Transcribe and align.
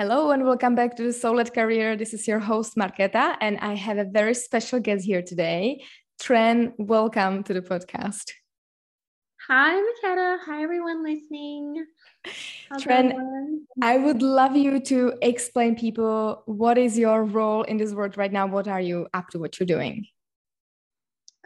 Hello 0.00 0.30
and 0.30 0.46
welcome 0.46 0.74
back 0.74 0.96
to 0.96 1.02
the 1.02 1.12
Soul-Led 1.12 1.52
Career. 1.52 1.94
This 1.94 2.14
is 2.14 2.26
your 2.26 2.38
host 2.38 2.74
Marketa, 2.74 3.36
and 3.42 3.58
I 3.58 3.74
have 3.74 3.98
a 3.98 4.04
very 4.04 4.32
special 4.32 4.80
guest 4.80 5.04
here 5.04 5.20
today. 5.20 5.84
Tran, 6.18 6.72
welcome 6.78 7.42
to 7.42 7.52
the 7.52 7.60
podcast. 7.60 8.30
Hi, 9.46 9.74
Marketa. 9.74 10.38
Hi, 10.46 10.62
everyone 10.62 11.04
listening. 11.04 11.84
How's 12.70 12.82
Tren, 12.82 13.10
everyone? 13.10 13.66
I 13.82 13.98
would 13.98 14.22
love 14.22 14.56
you 14.56 14.80
to 14.84 15.12
explain 15.20 15.76
people 15.76 16.44
what 16.46 16.78
is 16.78 16.98
your 16.98 17.22
role 17.22 17.64
in 17.64 17.76
this 17.76 17.92
world 17.92 18.16
right 18.16 18.32
now. 18.32 18.46
What 18.46 18.68
are 18.68 18.80
you 18.80 19.06
up 19.12 19.28
to? 19.32 19.38
What 19.38 19.60
you're 19.60 19.66
doing? 19.66 20.06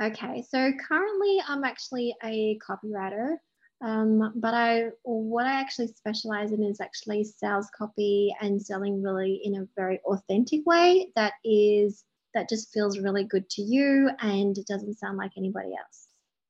Okay, 0.00 0.44
so 0.48 0.70
currently 0.88 1.42
I'm 1.48 1.64
actually 1.64 2.14
a 2.22 2.56
copywriter. 2.64 3.34
Um, 3.82 4.32
but 4.36 4.54
I, 4.54 4.90
what 5.02 5.46
I 5.46 5.52
actually 5.60 5.88
specialize 5.88 6.52
in 6.52 6.62
is 6.62 6.80
actually 6.80 7.24
sales 7.24 7.68
copy 7.76 8.34
and 8.40 8.60
selling 8.60 9.02
really 9.02 9.40
in 9.44 9.56
a 9.56 9.68
very 9.76 10.00
authentic 10.06 10.64
way 10.64 11.08
that 11.16 11.34
is 11.44 12.04
that 12.34 12.48
just 12.48 12.72
feels 12.72 12.98
really 12.98 13.24
good 13.24 13.48
to 13.48 13.62
you 13.62 14.10
and 14.20 14.58
it 14.58 14.66
doesn't 14.66 14.98
sound 14.98 15.18
like 15.18 15.32
anybody 15.36 15.68
else. 15.68 16.03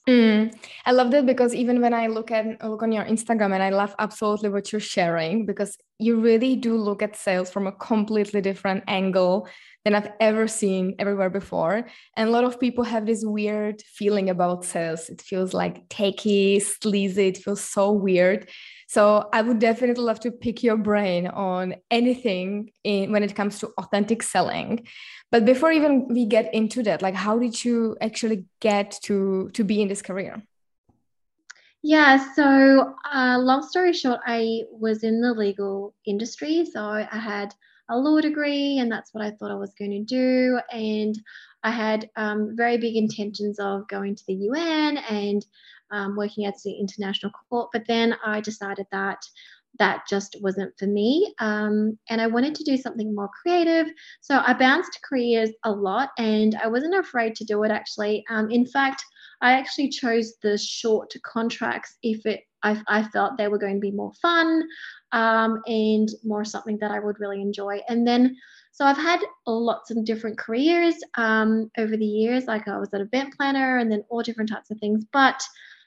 Mm, 0.06 0.52
I 0.84 0.92
love 0.92 1.10
that 1.12 1.24
because 1.24 1.54
even 1.54 1.80
when 1.80 1.94
I 1.94 2.08
look 2.08 2.30
at 2.30 2.62
look 2.62 2.82
on 2.82 2.92
your 2.92 3.04
Instagram 3.06 3.54
and 3.54 3.62
I 3.62 3.70
love 3.70 3.95
absolutely 3.98 4.50
what 4.50 4.70
you're 4.70 4.80
sharing 4.80 5.46
because 5.46 5.78
you 5.98 6.20
really 6.20 6.56
do 6.56 6.76
look 6.76 7.00
at 7.00 7.16
sales 7.16 7.50
from 7.50 7.66
a 7.66 7.72
completely 7.72 8.42
different 8.42 8.84
angle 8.86 9.48
than 9.82 9.95
I've 9.95 10.10
ever 10.20 10.46
seen 10.46 10.95
everywhere 10.98 11.30
before. 11.30 11.86
And 12.18 12.28
a 12.28 12.32
lot 12.32 12.45
of 12.45 12.60
people 12.60 12.84
have 12.84 13.06
this 13.06 13.24
weird 13.24 13.80
feeling 13.80 14.28
about 14.28 14.66
sales. 14.66 15.09
It 15.09 15.22
feels 15.22 15.54
like 15.54 15.88
takey, 15.88 16.60
sleazy, 16.60 17.28
it 17.28 17.38
feels 17.38 17.62
so 17.64 17.90
weird. 17.90 18.50
So 18.87 19.29
I 19.33 19.43
would 19.43 19.59
definitely 19.59 20.02
love 20.04 20.21
to 20.21 20.30
pick 20.30 20.63
your 20.63 20.77
brain 20.77 21.27
on 21.27 21.77
anything 21.90 22.71
in, 22.82 23.13
when 23.13 23.23
it 23.23 23.35
comes 23.35 23.59
to 23.60 23.73
authentic 23.79 24.23
selling. 24.23 24.87
But 25.30 25.45
before 25.45 25.73
even 25.73 26.09
we 26.09 26.26
get 26.26 26.52
into 26.54 26.82
that, 26.85 27.02
like 27.02 27.15
how 27.15 27.38
did 27.38 27.65
you 27.65 27.96
actually 28.01 28.45
get 28.60 28.99
to 29.04 29.51
to 29.54 29.65
be 29.65 29.82
in 29.82 29.88
this 29.88 30.02
career? 30.02 30.43
Yeah, 31.87 32.32
so 32.35 32.95
uh, 33.13 33.38
long 33.38 33.63
story 33.63 33.93
short, 33.93 34.21
I 34.24 34.63
was 34.71 35.04
in 35.04 35.21
the 35.21 35.35
legal 35.35 35.95
industry. 36.07 36.65
So 36.65 36.80
I 36.82 37.07
had 37.13 37.54
a 37.91 37.98
law 37.98 38.23
degree, 38.23 38.79
and 38.79 38.91
that's 38.91 39.13
what 39.13 39.23
I 39.23 39.32
thought 39.32 39.51
I 39.51 39.57
was 39.57 39.74
going 39.79 39.91
to 39.91 40.02
do. 40.02 40.59
And 40.73 41.15
I 41.63 41.71
had 41.71 42.09
um, 42.16 42.57
very 42.57 42.79
big 42.79 42.96
intentions 42.96 43.59
of 43.59 43.87
going 43.88 44.15
to 44.15 44.24
the 44.26 44.35
UN 44.35 44.96
and 44.96 45.45
um, 45.90 46.16
working 46.16 46.45
at 46.46 46.54
the 46.65 46.73
international 46.73 47.32
court. 47.49 47.71
But 47.73 47.85
then 47.87 48.16
I 48.24 48.40
decided 48.40 48.87
that 48.93 49.18
that 49.79 50.04
just 50.09 50.37
wasn't 50.41 50.73
for 50.79 50.87
me. 50.87 51.35
Um, 51.41 51.99
and 52.09 52.21
I 52.21 52.26
wanted 52.26 52.54
to 52.57 52.65
do 52.65 52.76
something 52.76 53.15
more 53.15 53.30
creative. 53.43 53.93
So 54.21 54.41
I 54.45 54.54
bounced 54.54 55.01
careers 55.09 55.51
a 55.65 55.71
lot 55.73 56.10
and 56.18 56.54
I 56.63 56.68
wasn't 56.68 56.95
afraid 56.95 57.35
to 57.37 57.45
do 57.45 57.63
it 57.65 57.71
actually. 57.71 58.24
Um, 58.30 58.51
in 58.51 58.66
fact, 58.66 59.04
I 59.41 59.52
actually 59.52 59.88
chose 59.88 60.35
the 60.43 60.57
short 60.57 61.13
contracts 61.24 61.96
if 62.02 62.24
it 62.24 62.45
I, 62.65 62.80
I 62.88 63.02
felt 63.04 63.37
they 63.37 63.48
were 63.48 63.59
going 63.59 63.74
to 63.74 63.80
be 63.80 63.91
more 63.91 64.12
fun 64.22 64.62
um, 65.12 65.60
and 65.66 66.09
more 66.25 66.44
something 66.44 66.78
that 66.78 66.91
I 66.91 66.98
would 66.98 67.21
really 67.21 67.43
enjoy. 67.43 67.81
And 67.88 68.06
then, 68.09 68.34
so 68.72 68.87
I've 68.87 68.97
had 68.97 69.21
lots 69.47 69.91
of 69.91 70.03
different 70.04 70.38
careers 70.38 70.94
um, 71.16 71.71
over 71.76 71.97
the 71.97 72.06
years. 72.06 72.47
Like 72.47 72.66
I 72.66 72.78
was 72.78 72.93
an 72.94 73.03
event 73.03 73.34
planner 73.37 73.76
and 73.76 73.93
then 73.93 74.03
all 74.09 74.22
different 74.22 74.50
types 74.50 74.71
of 74.71 74.78
things. 74.78 75.04
But 75.12 75.41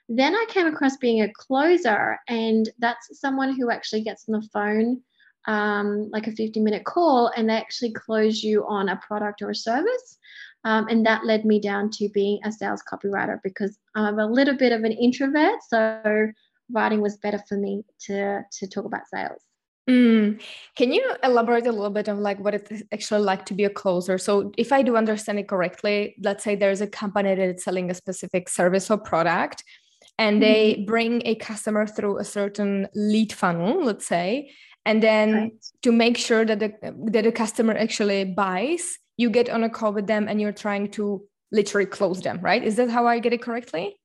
then 0.09 0.35
I 0.35 0.45
came 0.49 0.67
across 0.67 0.97
being 0.97 1.21
a 1.21 1.31
closer, 1.31 2.19
and 2.27 2.69
that's 2.79 3.19
someone 3.19 3.55
who 3.55 3.69
actually 3.69 4.01
gets 4.01 4.25
on 4.27 4.39
the 4.39 4.47
phone. 4.53 5.01
Um, 5.45 6.09
like 6.11 6.27
a 6.27 6.33
50 6.33 6.59
minute 6.59 6.83
call, 6.83 7.31
and 7.37 7.49
they 7.49 7.53
actually 7.53 7.93
close 7.93 8.43
you 8.43 8.65
on 8.67 8.89
a 8.89 8.97
product 8.97 9.41
or 9.41 9.51
a 9.51 9.55
service. 9.55 10.17
Um, 10.65 10.89
and 10.89 11.05
that 11.05 11.25
led 11.25 11.45
me 11.45 11.61
down 11.61 11.89
to 11.91 12.09
being 12.09 12.39
a 12.43 12.51
sales 12.51 12.83
copywriter 12.91 13.39
because 13.43 13.77
I'm 13.95 14.19
a 14.19 14.27
little 14.27 14.57
bit 14.57 14.73
of 14.73 14.83
an 14.83 14.91
introvert. 14.91 15.59
So 15.69 16.31
writing 16.71 17.01
was 17.01 17.15
better 17.17 17.41
for 17.47 17.57
me 17.57 17.83
to 18.07 18.41
to 18.51 18.67
talk 18.67 18.85
about 18.85 19.07
sales. 19.07 19.41
Mm. 19.89 20.41
Can 20.75 20.91
you 20.91 21.15
elaborate 21.23 21.65
a 21.65 21.71
little 21.71 21.89
bit 21.89 22.09
on 22.09 22.21
like 22.21 22.39
what 22.41 22.53
it's 22.53 22.83
actually 22.91 23.21
like 23.21 23.45
to 23.45 23.53
be 23.53 23.63
a 23.63 23.69
closer? 23.69 24.17
So, 24.17 24.51
if 24.57 24.73
I 24.73 24.81
do 24.81 24.97
understand 24.97 25.39
it 25.39 25.47
correctly, 25.47 26.15
let's 26.21 26.43
say 26.43 26.55
there's 26.55 26.81
a 26.81 26.87
company 26.87 27.33
that 27.35 27.55
is 27.55 27.63
selling 27.63 27.89
a 27.89 27.93
specific 27.93 28.49
service 28.49 28.91
or 28.91 28.97
product, 28.97 29.63
and 30.17 30.41
they 30.41 30.73
mm-hmm. 30.73 30.85
bring 30.85 31.21
a 31.25 31.35
customer 31.35 31.85
through 31.85 32.17
a 32.17 32.25
certain 32.25 32.87
lead 32.95 33.31
funnel, 33.31 33.83
let's 33.83 34.05
say, 34.05 34.51
and 34.85 35.03
then 35.03 35.33
right. 35.33 35.51
to 35.83 35.91
make 35.91 36.17
sure 36.17 36.45
that 36.45 36.59
the 36.59 36.73
that 37.11 37.23
the 37.23 37.31
customer 37.31 37.73
actually 37.73 38.23
buys, 38.23 38.97
you 39.17 39.29
get 39.29 39.49
on 39.49 39.63
a 39.63 39.69
call 39.69 39.93
with 39.93 40.07
them 40.07 40.27
and 40.27 40.39
you're 40.39 40.51
trying 40.51 40.89
to 40.91 41.23
literally 41.51 41.85
close 41.85 42.21
them, 42.21 42.39
right? 42.41 42.63
Is 42.63 42.75
that 42.77 42.89
how 42.89 43.05
I 43.05 43.19
get 43.19 43.33
it 43.33 43.41
correctly? 43.41 43.97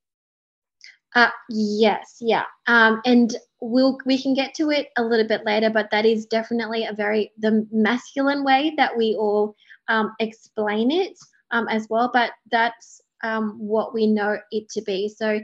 Uh, 1.15 1.31
yes, 1.49 2.17
yeah. 2.21 2.45
Um, 2.67 3.01
and 3.05 3.37
we'll 3.61 3.99
we 4.07 4.21
can 4.21 4.35
get 4.35 4.55
to 4.55 4.71
it 4.71 4.89
a 4.97 5.03
little 5.05 5.29
bit 5.29 5.45
later, 5.45 5.71
but 5.71 5.91
that 5.91 6.07
is 6.07 6.27
definitely 6.27 6.85
a 6.85 6.93
very 6.93 7.33
the 7.39 7.67
masculine 7.71 8.45
way 8.45 8.75
that 8.77 8.97
we 8.97 9.15
all 9.15 9.55
um, 9.89 10.15
explain 10.21 10.91
it 10.91 11.17
um, 11.51 11.69
as 11.69 11.87
well. 11.91 12.11
But 12.13 12.33
that's 12.51 13.01
um, 13.23 13.57
what 13.59 13.95
we 13.95 14.07
know 14.07 14.39
it 14.51 14.69
to 14.71 14.83
be. 14.83 15.09
So 15.09 15.41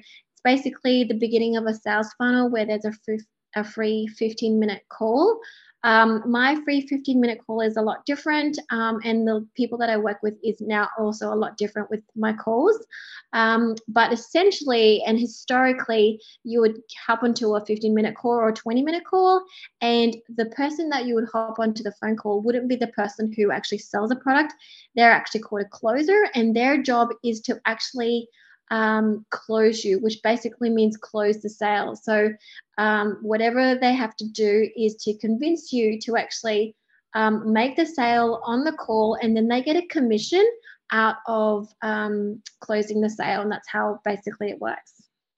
basically 0.49 1.05
the 1.05 1.23
beginning 1.27 1.57
of 1.57 1.67
a 1.67 1.75
sales 1.75 2.11
funnel 2.17 2.51
where 2.51 2.67
there's 2.67 2.87
a 2.87 2.93
free, 3.05 3.21
a 3.55 3.65
free 3.65 4.07
15 4.07 4.59
minute 4.59 4.83
call 4.89 5.41
um, 5.85 6.25
my 6.27 6.61
free 6.65 6.87
15 6.87 7.21
minute 7.21 7.39
call 7.47 7.61
is 7.61 7.77
a 7.77 7.83
lot 7.83 8.05
different, 8.05 8.59
um, 8.71 9.01
and 9.05 9.27
the 9.27 9.47
people 9.55 9.79
that 9.79 9.91
I 9.91 9.97
work 9.97 10.19
with 10.23 10.35
is 10.43 10.61
now 10.61 10.89
also 10.99 11.33
a 11.33 11.37
lot 11.37 11.57
different 11.57 11.89
with 11.89 12.03
my 12.17 12.33
calls. 12.33 12.85
Um, 13.33 13.77
but 13.87 14.13
essentially 14.13 15.03
and 15.07 15.19
historically, 15.19 16.21
you 16.43 16.61
would 16.61 16.81
hop 17.07 17.23
onto 17.23 17.55
a 17.55 17.65
15 17.65 17.95
minute 17.95 18.17
call 18.17 18.33
or 18.33 18.49
a 18.49 18.53
20 18.53 18.83
minute 18.83 19.05
call, 19.05 19.45
and 19.81 20.17
the 20.37 20.47
person 20.47 20.89
that 20.89 21.07
you 21.07 21.15
would 21.15 21.29
hop 21.33 21.59
onto 21.61 21.85
the 21.85 21.95
phone 22.01 22.17
call 22.17 22.43
wouldn't 22.43 22.69
be 22.69 22.77
the 22.77 22.89
person 22.89 23.33
who 23.37 23.53
actually 23.53 23.79
sells 23.79 24.11
a 24.11 24.17
product. 24.17 24.55
They're 24.97 25.13
actually 25.13 25.43
called 25.43 25.63
a 25.63 25.69
closer, 25.69 26.27
and 26.35 26.57
their 26.57 26.83
job 26.83 27.11
is 27.23 27.41
to 27.43 27.61
actually 27.67 28.29
um, 28.71 29.25
close 29.31 29.85
you, 29.85 29.99
which 30.01 30.23
basically 30.23 30.71
means 30.71 30.97
close 30.97 31.41
the 31.41 31.51
sale. 31.51 31.97
So, 31.97 32.31
um, 32.79 33.19
whatever 33.23 33.75
they 33.75 33.95
have 33.95 34.17
to 34.17 34.29
do 34.29 34.69
is 34.77 34.97
to 34.97 35.17
convince 35.19 35.73
you 35.73 35.99
to 36.01 36.17
actually 36.17 36.77
um, 37.15 37.53
make 37.53 37.77
the 37.77 37.87
sale 37.87 38.41
on 38.45 38.65
the 38.65 38.73
call, 38.73 39.17
and 39.21 39.37
then 39.37 39.49
they 39.49 39.63
get 39.63 39.77
a 39.77 39.87
commission 39.87 40.47
out 40.93 41.17
of 41.27 41.69
um, 41.83 42.43
closing 42.61 43.01
the 43.01 43.11
sale. 43.11 43.43
And 43.43 43.53
that's 43.53 43.69
how 43.69 44.01
basically 44.05 44.51
it 44.51 44.61
works. 44.61 44.95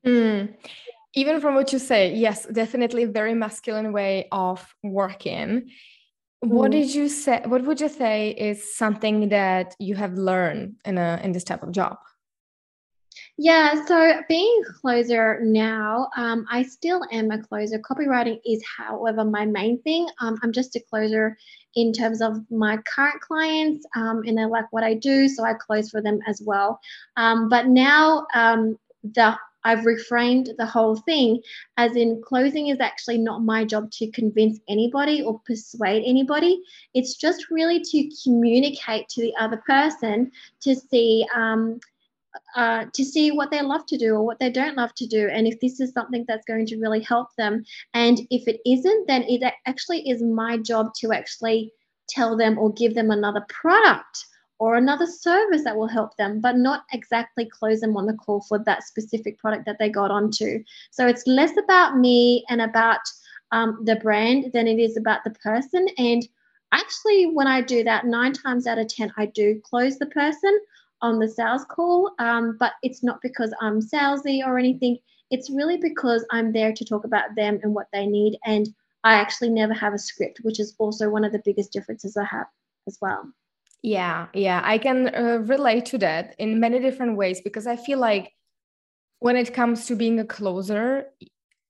Mm. 0.06 0.54
Even 1.14 1.40
from 1.40 1.54
what 1.54 1.72
you 1.72 1.78
say, 1.78 2.14
yes, 2.14 2.46
definitely 2.46 3.04
very 3.04 3.34
masculine 3.34 3.92
way 3.92 4.28
of 4.30 4.74
working. 4.82 5.70
What 6.40 6.70
mm. 6.70 6.72
did 6.72 6.94
you 6.94 7.08
say? 7.08 7.42
What 7.44 7.64
would 7.64 7.80
you 7.80 7.88
say 7.88 8.30
is 8.30 8.76
something 8.76 9.28
that 9.30 9.74
you 9.78 9.94
have 9.96 10.14
learned 10.14 10.76
in 10.84 10.98
a 10.98 11.20
in 11.22 11.32
this 11.32 11.44
type 11.44 11.62
of 11.62 11.72
job? 11.72 11.98
Yeah, 13.42 13.86
so 13.86 14.20
being 14.28 14.62
a 14.68 14.72
closer 14.74 15.40
now, 15.42 16.10
um, 16.14 16.44
I 16.50 16.62
still 16.62 17.00
am 17.10 17.30
a 17.30 17.42
closer. 17.42 17.78
Copywriting 17.78 18.38
is, 18.44 18.62
however, 18.76 19.24
my 19.24 19.46
main 19.46 19.80
thing. 19.80 20.06
Um, 20.20 20.38
I'm 20.42 20.52
just 20.52 20.76
a 20.76 20.80
closer 20.80 21.38
in 21.74 21.90
terms 21.94 22.20
of 22.20 22.38
my 22.50 22.76
current 22.94 23.18
clients 23.22 23.86
um, 23.96 24.24
and 24.26 24.36
they 24.36 24.44
like 24.44 24.70
what 24.72 24.84
I 24.84 24.92
do, 24.92 25.26
so 25.26 25.42
I 25.42 25.54
close 25.54 25.88
for 25.88 26.02
them 26.02 26.18
as 26.28 26.42
well. 26.44 26.80
Um, 27.16 27.48
but 27.48 27.68
now 27.68 28.26
um, 28.34 28.78
the 29.02 29.38
I've 29.64 29.80
reframed 29.80 30.56
the 30.56 30.66
whole 30.66 30.96
thing 30.96 31.40
as 31.76 31.96
in 31.96 32.22
closing 32.24 32.68
is 32.68 32.80
actually 32.80 33.18
not 33.18 33.42
my 33.42 33.64
job 33.64 33.90
to 33.92 34.10
convince 34.10 34.58
anybody 34.68 35.22
or 35.22 35.40
persuade 35.46 36.02
anybody. 36.06 36.62
It's 36.94 37.14
just 37.14 37.50
really 37.50 37.80
to 37.80 38.10
communicate 38.22 39.08
to 39.10 39.20
the 39.20 39.34
other 39.38 39.62
person 39.66 40.30
to 40.60 40.74
see 40.74 41.26
um, 41.34 41.80
uh, 42.56 42.86
to 42.92 43.04
see 43.04 43.30
what 43.30 43.50
they 43.50 43.62
love 43.62 43.86
to 43.86 43.98
do 43.98 44.14
or 44.14 44.24
what 44.24 44.38
they 44.38 44.50
don't 44.50 44.76
love 44.76 44.94
to 44.94 45.06
do, 45.06 45.28
and 45.28 45.46
if 45.46 45.58
this 45.60 45.80
is 45.80 45.92
something 45.92 46.24
that's 46.28 46.44
going 46.46 46.66
to 46.66 46.78
really 46.78 47.00
help 47.00 47.28
them. 47.36 47.64
And 47.94 48.20
if 48.30 48.46
it 48.46 48.60
isn't, 48.66 49.06
then 49.06 49.24
it 49.24 49.42
actually 49.66 50.08
is 50.08 50.22
my 50.22 50.56
job 50.58 50.94
to 51.00 51.12
actually 51.12 51.72
tell 52.08 52.36
them 52.36 52.58
or 52.58 52.72
give 52.72 52.94
them 52.94 53.10
another 53.10 53.44
product 53.48 54.26
or 54.58 54.74
another 54.74 55.06
service 55.06 55.64
that 55.64 55.76
will 55.76 55.88
help 55.88 56.16
them, 56.18 56.38
but 56.40 56.56
not 56.56 56.84
exactly 56.92 57.46
close 57.46 57.80
them 57.80 57.96
on 57.96 58.06
the 58.06 58.12
call 58.12 58.42
for 58.42 58.58
that 58.58 58.82
specific 58.82 59.38
product 59.38 59.64
that 59.64 59.78
they 59.78 59.88
got 59.88 60.10
onto. 60.10 60.62
So 60.90 61.06
it's 61.06 61.26
less 61.26 61.56
about 61.56 61.96
me 61.96 62.44
and 62.50 62.60
about 62.60 63.00
um, 63.52 63.80
the 63.84 63.96
brand 63.96 64.52
than 64.52 64.68
it 64.68 64.78
is 64.78 64.96
about 64.98 65.24
the 65.24 65.30
person. 65.30 65.88
And 65.96 66.28
actually, 66.72 67.24
when 67.26 67.46
I 67.46 67.62
do 67.62 67.82
that, 67.84 68.04
nine 68.04 68.34
times 68.34 68.66
out 68.66 68.78
of 68.78 68.88
10, 68.88 69.12
I 69.16 69.26
do 69.26 69.60
close 69.64 69.98
the 69.98 70.06
person 70.06 70.60
on 71.02 71.18
the 71.18 71.28
sales 71.28 71.64
call, 71.64 72.12
um, 72.18 72.56
but 72.58 72.72
it's 72.82 73.02
not 73.02 73.20
because 73.22 73.52
I'm 73.60 73.80
salesy 73.80 74.44
or 74.44 74.58
anything. 74.58 74.98
It's 75.30 75.50
really 75.50 75.76
because 75.76 76.24
I'm 76.30 76.52
there 76.52 76.72
to 76.72 76.84
talk 76.84 77.04
about 77.04 77.34
them 77.36 77.60
and 77.62 77.74
what 77.74 77.86
they 77.92 78.06
need. 78.06 78.38
And 78.44 78.68
I 79.04 79.14
actually 79.14 79.50
never 79.50 79.72
have 79.74 79.94
a 79.94 79.98
script, 79.98 80.40
which 80.42 80.60
is 80.60 80.74
also 80.78 81.08
one 81.08 81.24
of 81.24 81.32
the 81.32 81.42
biggest 81.44 81.72
differences 81.72 82.16
I 82.16 82.24
have 82.24 82.46
as 82.86 82.98
well. 83.00 83.32
Yeah, 83.82 84.26
yeah, 84.34 84.60
I 84.62 84.76
can 84.76 85.14
uh, 85.14 85.38
relate 85.44 85.86
to 85.86 85.98
that 85.98 86.34
in 86.38 86.60
many 86.60 86.80
different 86.80 87.16
ways 87.16 87.40
because 87.40 87.66
I 87.66 87.76
feel 87.76 87.98
like 87.98 88.32
when 89.20 89.36
it 89.36 89.54
comes 89.54 89.86
to 89.86 89.96
being 89.96 90.20
a 90.20 90.24
closer, 90.24 91.06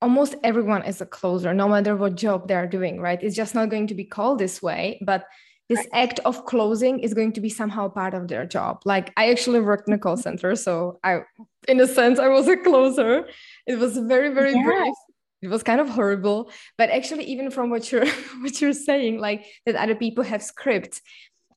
almost 0.02 0.34
everyone 0.42 0.84
is 0.84 1.00
a 1.00 1.06
closer, 1.06 1.54
no 1.54 1.68
matter 1.68 1.94
what 1.94 2.16
job 2.16 2.48
they're 2.48 2.66
doing, 2.66 3.00
right? 3.00 3.22
It's 3.22 3.36
just 3.36 3.54
not 3.54 3.68
going 3.68 3.86
to 3.88 3.94
be 3.94 4.04
called 4.04 4.38
this 4.38 4.60
way, 4.60 5.00
but 5.04 5.24
this 5.70 5.86
act 5.92 6.18
of 6.24 6.44
closing 6.46 6.98
is 6.98 7.14
going 7.14 7.32
to 7.32 7.40
be 7.40 7.48
somehow 7.48 7.88
part 7.88 8.12
of 8.12 8.26
their 8.26 8.44
job. 8.44 8.82
Like 8.84 9.12
I 9.16 9.30
actually 9.30 9.60
worked 9.60 9.86
in 9.88 9.94
a 9.94 9.98
call 9.98 10.16
center, 10.16 10.56
so 10.56 10.98
I, 11.04 11.20
in 11.68 11.80
a 11.80 11.86
sense, 11.86 12.18
I 12.18 12.28
was 12.28 12.48
a 12.48 12.56
closer. 12.56 13.28
It 13.68 13.78
was 13.78 13.96
very, 13.96 14.34
very 14.34 14.52
yeah. 14.52 14.64
brief. 14.64 14.94
It 15.42 15.48
was 15.48 15.62
kind 15.62 15.80
of 15.80 15.88
horrible, 15.88 16.50
but 16.76 16.90
actually, 16.90 17.24
even 17.24 17.50
from 17.52 17.70
what 17.70 17.90
you're 17.90 18.04
what 18.42 18.60
you're 18.60 18.74
saying, 18.74 19.20
like 19.20 19.46
that 19.64 19.76
other 19.76 19.94
people 19.94 20.24
have 20.24 20.42
scripts, 20.42 21.00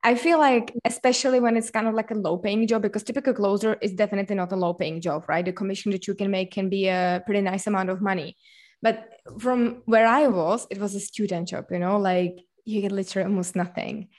I 0.04 0.14
feel 0.14 0.38
like, 0.38 0.72
especially 0.86 1.40
when 1.40 1.58
it's 1.58 1.72
kind 1.72 1.88
of 1.88 1.96
like 1.96 2.12
a 2.12 2.16
low 2.16 2.38
paying 2.38 2.68
job, 2.68 2.84
because 2.84 3.04
typical 3.04 3.34
closer 3.34 3.78
is 3.82 3.94
definitely 3.94 4.36
not 4.36 4.52
a 4.52 4.56
low 4.56 4.76
paying 4.76 5.02
job, 5.02 5.26
right? 5.28 5.44
The 5.44 5.54
commission 5.54 5.92
that 5.92 6.08
you 6.08 6.14
can 6.14 6.30
make 6.30 6.52
can 6.52 6.70
be 6.70 6.88
a 6.88 7.24
pretty 7.26 7.42
nice 7.42 7.66
amount 7.66 7.90
of 7.90 8.00
money. 8.00 8.38
But 8.84 9.10
from 9.40 9.82
where 9.86 10.06
I 10.06 10.28
was, 10.28 10.68
it 10.70 10.78
was 10.78 10.94
a 10.94 11.00
student 11.00 11.48
job, 11.48 11.66
you 11.72 11.80
know, 11.80 11.98
like 11.98 12.38
you 12.66 12.82
get 12.82 12.92
literally 12.92 13.26
almost 13.26 13.56
nothing. 13.56 14.10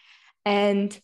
And 0.45 0.99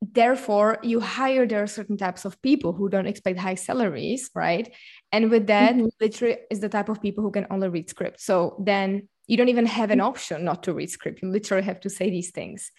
therefore, 0.00 0.78
you 0.82 1.00
hire 1.00 1.46
there 1.46 1.62
are 1.62 1.66
certain 1.66 1.96
types 1.96 2.24
of 2.24 2.40
people 2.42 2.72
who 2.72 2.88
don't 2.88 3.06
expect 3.06 3.38
high 3.38 3.54
salaries, 3.54 4.30
right? 4.34 4.72
And 5.12 5.30
with 5.30 5.46
that, 5.48 5.74
mm-hmm. 5.74 5.86
literally 6.00 6.38
is 6.50 6.60
the 6.60 6.68
type 6.68 6.88
of 6.88 7.02
people 7.02 7.22
who 7.22 7.30
can 7.30 7.46
only 7.50 7.68
read 7.68 7.88
script. 7.90 8.20
So 8.20 8.56
then 8.58 9.08
you 9.26 9.36
don't 9.36 9.48
even 9.48 9.66
have 9.66 9.90
an 9.90 9.98
mm-hmm. 9.98 10.08
option 10.08 10.44
not 10.44 10.64
to 10.64 10.74
read 10.74 10.90
script. 10.90 11.22
You 11.22 11.30
literally 11.30 11.64
have 11.64 11.80
to 11.80 11.90
say 11.90 12.10
these 12.10 12.30
things 12.30 12.70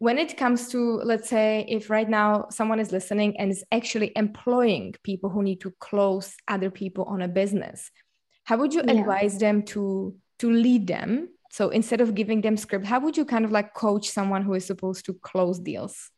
when 0.00 0.16
it 0.16 0.38
comes 0.38 0.68
to 0.68 0.96
let's 1.04 1.28
say 1.28 1.64
if 1.68 1.90
right 1.90 2.08
now 2.08 2.46
someone 2.50 2.80
is 2.80 2.90
listening 2.90 3.38
and 3.38 3.50
is 3.50 3.62
actually 3.70 4.10
employing 4.16 4.94
people 5.04 5.28
who 5.28 5.42
need 5.42 5.60
to 5.60 5.70
close 5.78 6.34
other 6.48 6.70
people 6.70 7.04
on 7.04 7.20
a 7.20 7.28
business 7.28 7.90
how 8.44 8.56
would 8.56 8.72
you 8.72 8.82
yeah. 8.86 8.94
advise 8.94 9.38
them 9.38 9.62
to 9.62 10.14
to 10.38 10.50
lead 10.50 10.86
them 10.86 11.28
so 11.50 11.68
instead 11.70 12.00
of 12.00 12.14
giving 12.14 12.40
them 12.40 12.56
script 12.56 12.86
how 12.86 13.00
would 13.00 13.16
you 13.16 13.24
kind 13.24 13.44
of 13.44 13.50
like 13.50 13.74
coach 13.74 14.08
someone 14.08 14.42
who 14.42 14.54
is 14.54 14.64
supposed 14.64 15.04
to 15.04 15.14
close 15.14 15.58
deals 15.58 16.10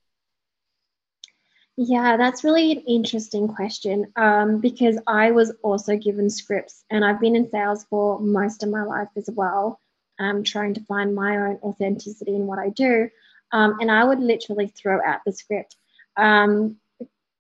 yeah, 1.77 2.19
that's 2.19 2.45
really 2.45 2.73
an 2.73 2.81
interesting 2.81 3.49
question 3.49 4.13
um, 4.17 4.61
because 4.61 4.99
I 5.07 5.31
was 5.31 5.53
also 5.63 5.97
given 5.97 6.29
scripts 6.29 6.85
and 6.91 7.03
I've 7.03 7.21
been 7.21 7.35
in 7.35 7.51
sales 7.51 7.87
for 7.89 8.21
most 8.21 8.63
of 8.63 8.69
my 8.69 8.83
life 8.83 9.09
as 9.17 9.31
well, 9.33 9.81
um, 10.19 10.45
trying 10.45 10.75
to 10.75 10.85
find 10.85 11.15
my 11.15 11.37
own 11.39 11.59
authenticity 11.63 12.35
in 12.35 12.47
what 12.47 12.59
I 12.59 12.69
do. 12.69 13.09
Um, 13.53 13.79
and 13.81 13.91
I 13.91 14.05
would 14.05 14.21
literally 14.21 14.67
throw 14.69 15.01
out 15.05 15.21
the 15.25 15.33
script. 15.33 15.77
Um, 16.17 16.77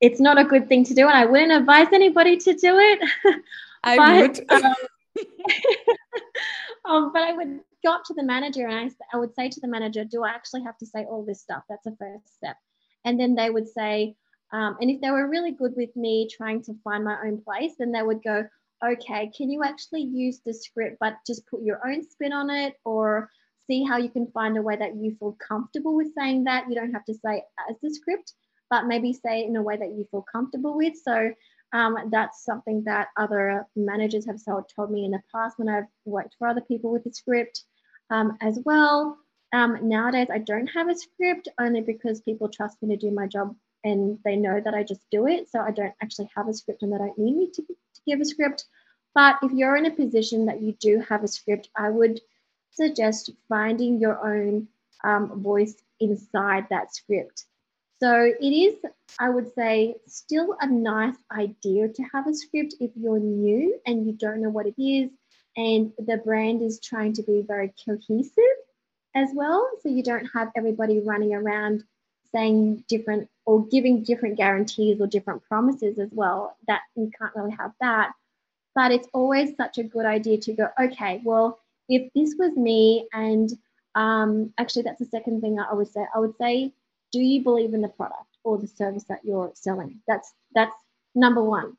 it's 0.00 0.20
not 0.20 0.38
a 0.38 0.44
good 0.44 0.68
thing 0.68 0.84
to 0.84 0.94
do, 0.94 1.06
and 1.06 1.16
I 1.16 1.26
wouldn't 1.26 1.52
advise 1.52 1.88
anybody 1.92 2.36
to 2.38 2.54
do 2.54 2.78
it. 2.78 3.08
I 3.84 3.96
but, 3.96 4.40
would. 4.50 4.64
um, 4.64 4.74
um, 6.86 7.12
but 7.12 7.22
I 7.22 7.32
would 7.32 7.60
up 7.90 8.04
to 8.04 8.14
the 8.14 8.22
manager 8.22 8.66
and 8.66 8.90
I, 9.12 9.16
I 9.16 9.18
would 9.18 9.34
say 9.34 9.48
to 9.48 9.60
the 9.60 9.68
manager, 9.68 10.04
Do 10.04 10.24
I 10.24 10.30
actually 10.30 10.62
have 10.62 10.78
to 10.78 10.86
say 10.86 11.04
all 11.04 11.24
this 11.24 11.40
stuff? 11.40 11.64
That's 11.68 11.86
a 11.86 11.96
first 11.96 12.34
step. 12.34 12.56
And 13.04 13.18
then 13.18 13.34
they 13.34 13.50
would 13.50 13.68
say, 13.68 14.14
um, 14.52 14.76
and 14.80 14.90
if 14.90 15.00
they 15.00 15.10
were 15.10 15.28
really 15.28 15.52
good 15.52 15.72
with 15.76 15.94
me 15.96 16.28
trying 16.30 16.62
to 16.64 16.74
find 16.84 17.04
my 17.04 17.16
own 17.24 17.42
place, 17.42 17.72
then 17.78 17.90
they 17.90 18.02
would 18.02 18.22
go, 18.22 18.46
okay, 18.84 19.30
can 19.36 19.50
you 19.50 19.62
actually 19.64 20.02
use 20.02 20.40
the 20.44 20.52
script, 20.52 20.98
but 21.00 21.14
just 21.26 21.46
put 21.46 21.62
your 21.62 21.80
own 21.86 22.02
spin 22.08 22.32
on 22.32 22.50
it? 22.50 22.74
Or 22.84 23.30
see 23.66 23.84
how 23.84 23.96
you 23.96 24.10
can 24.10 24.30
find 24.32 24.56
a 24.56 24.62
way 24.62 24.76
that 24.76 24.96
you 24.96 25.16
feel 25.18 25.36
comfortable 25.46 25.96
with 25.96 26.14
saying 26.16 26.44
that. 26.44 26.68
You 26.68 26.74
don't 26.74 26.92
have 26.92 27.04
to 27.06 27.14
say 27.14 27.42
as 27.68 27.76
the 27.82 27.90
script, 27.90 28.34
but 28.70 28.86
maybe 28.86 29.12
say 29.12 29.40
it 29.40 29.48
in 29.48 29.56
a 29.56 29.62
way 29.62 29.76
that 29.76 29.90
you 29.90 30.06
feel 30.10 30.24
comfortable 30.30 30.76
with. 30.76 30.94
So 31.02 31.32
um, 31.72 31.96
that's 32.10 32.44
something 32.44 32.82
that 32.84 33.08
other 33.16 33.66
managers 33.74 34.26
have 34.26 34.38
told 34.76 34.90
me 34.90 35.04
in 35.04 35.12
the 35.12 35.22
past 35.34 35.58
when 35.58 35.68
I've 35.68 35.84
worked 36.04 36.36
for 36.38 36.48
other 36.48 36.60
people 36.60 36.92
with 36.92 37.04
the 37.04 37.12
script 37.12 37.64
um, 38.12 38.36
as 38.40 38.60
well. 38.64 39.16
Um, 39.52 39.88
nowadays, 39.88 40.28
I 40.32 40.38
don't 40.38 40.66
have 40.68 40.88
a 40.88 40.94
script 40.94 41.48
only 41.58 41.80
because 41.80 42.20
people 42.20 42.48
trust 42.48 42.82
me 42.82 42.94
to 42.94 42.96
do 42.96 43.10
my 43.10 43.26
job 43.26 43.54
and 43.84 44.18
they 44.24 44.36
know 44.36 44.60
that 44.60 44.74
I 44.74 44.82
just 44.82 45.02
do 45.10 45.26
it. 45.26 45.50
So 45.50 45.60
I 45.60 45.70
don't 45.70 45.94
actually 46.02 46.30
have 46.36 46.48
a 46.48 46.54
script 46.54 46.82
and 46.82 46.92
they 46.92 46.98
don't 46.98 47.18
need 47.18 47.36
me 47.36 47.50
to, 47.54 47.62
to 47.62 48.00
give 48.06 48.20
a 48.20 48.24
script. 48.24 48.66
But 49.14 49.36
if 49.42 49.52
you're 49.52 49.76
in 49.76 49.86
a 49.86 49.90
position 49.90 50.46
that 50.46 50.62
you 50.62 50.72
do 50.80 51.04
have 51.08 51.24
a 51.24 51.28
script, 51.28 51.68
I 51.76 51.90
would 51.90 52.20
suggest 52.70 53.30
finding 53.48 53.98
your 53.98 54.24
own 54.26 54.68
um, 55.04 55.42
voice 55.42 55.74
inside 56.00 56.66
that 56.70 56.94
script. 56.94 57.46
So 58.02 58.32
it 58.40 58.44
is, 58.44 58.74
I 59.20 59.30
would 59.30 59.54
say, 59.54 59.96
still 60.06 60.56
a 60.60 60.66
nice 60.66 61.16
idea 61.30 61.88
to 61.88 62.02
have 62.12 62.26
a 62.26 62.34
script 62.34 62.74
if 62.80 62.90
you're 62.96 63.20
new 63.20 63.78
and 63.86 64.06
you 64.06 64.12
don't 64.12 64.42
know 64.42 64.50
what 64.50 64.66
it 64.66 64.80
is, 64.82 65.10
and 65.56 65.92
the 65.98 66.18
brand 66.18 66.62
is 66.62 66.80
trying 66.80 67.12
to 67.14 67.22
be 67.22 67.44
very 67.46 67.72
cohesive 67.84 68.56
as 69.14 69.30
well. 69.34 69.68
So 69.82 69.88
you 69.88 70.02
don't 70.02 70.26
have 70.34 70.50
everybody 70.56 71.00
running 71.00 71.34
around 71.34 71.84
saying 72.34 72.84
different 72.88 73.28
or 73.44 73.66
giving 73.66 74.02
different 74.02 74.36
guarantees 74.36 75.00
or 75.00 75.06
different 75.06 75.42
promises 75.44 75.98
as 75.98 76.08
well. 76.12 76.56
That 76.66 76.80
you 76.96 77.10
can't 77.18 77.34
really 77.34 77.52
have 77.52 77.72
that. 77.80 78.12
But 78.74 78.92
it's 78.92 79.08
always 79.12 79.54
such 79.56 79.78
a 79.78 79.82
good 79.82 80.06
idea 80.06 80.38
to 80.38 80.52
go, 80.54 80.68
okay, 80.80 81.20
well, 81.24 81.58
if 81.88 82.10
this 82.14 82.34
was 82.38 82.56
me, 82.56 83.06
and 83.12 83.50
um, 83.94 84.54
actually, 84.56 84.82
that's 84.82 84.98
the 84.98 85.06
second 85.06 85.42
thing 85.42 85.58
I 85.58 85.74
would 85.74 85.88
say. 85.88 86.06
I 86.14 86.18
would 86.18 86.36
say, 86.38 86.72
do 87.12 87.20
you 87.20 87.42
believe 87.42 87.74
in 87.74 87.82
the 87.82 87.88
product 87.88 88.38
or 88.44 88.56
the 88.56 88.66
service 88.66 89.04
that 89.04 89.20
you're 89.24 89.52
selling? 89.54 90.00
That's 90.06 90.32
that's 90.54 90.74
number 91.14 91.42
one. 91.42 91.76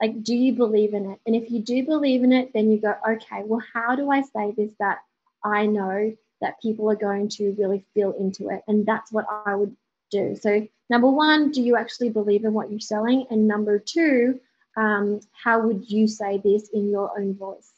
Like, 0.00 0.22
do 0.22 0.34
you 0.34 0.52
believe 0.52 0.94
in 0.94 1.10
it? 1.10 1.18
And 1.26 1.36
if 1.36 1.50
you 1.50 1.60
do 1.60 1.84
believe 1.84 2.24
in 2.24 2.32
it, 2.32 2.52
then 2.52 2.70
you 2.70 2.80
go, 2.80 2.94
okay, 3.08 3.42
well, 3.44 3.62
how 3.72 3.94
do 3.94 4.10
I 4.10 4.22
say 4.22 4.52
this 4.56 4.72
that 4.78 4.98
I 5.44 5.66
know 5.66 6.14
that 6.40 6.60
people 6.60 6.90
are 6.90 6.96
going 6.96 7.28
to 7.30 7.54
really 7.58 7.84
feel 7.94 8.12
into 8.12 8.48
it? 8.48 8.62
And 8.66 8.84
that's 8.84 9.12
what 9.12 9.26
I 9.46 9.54
would 9.54 9.76
do. 10.10 10.36
So, 10.40 10.66
number 10.90 11.08
one, 11.08 11.50
do 11.52 11.62
you 11.62 11.76
actually 11.76 12.10
believe 12.10 12.44
in 12.44 12.52
what 12.52 12.70
you're 12.70 12.80
selling? 12.80 13.26
And 13.30 13.46
number 13.46 13.78
two, 13.78 14.40
um, 14.76 15.20
how 15.32 15.60
would 15.60 15.88
you 15.88 16.08
say 16.08 16.38
this 16.38 16.68
in 16.72 16.90
your 16.90 17.18
own 17.18 17.34
voice? 17.34 17.72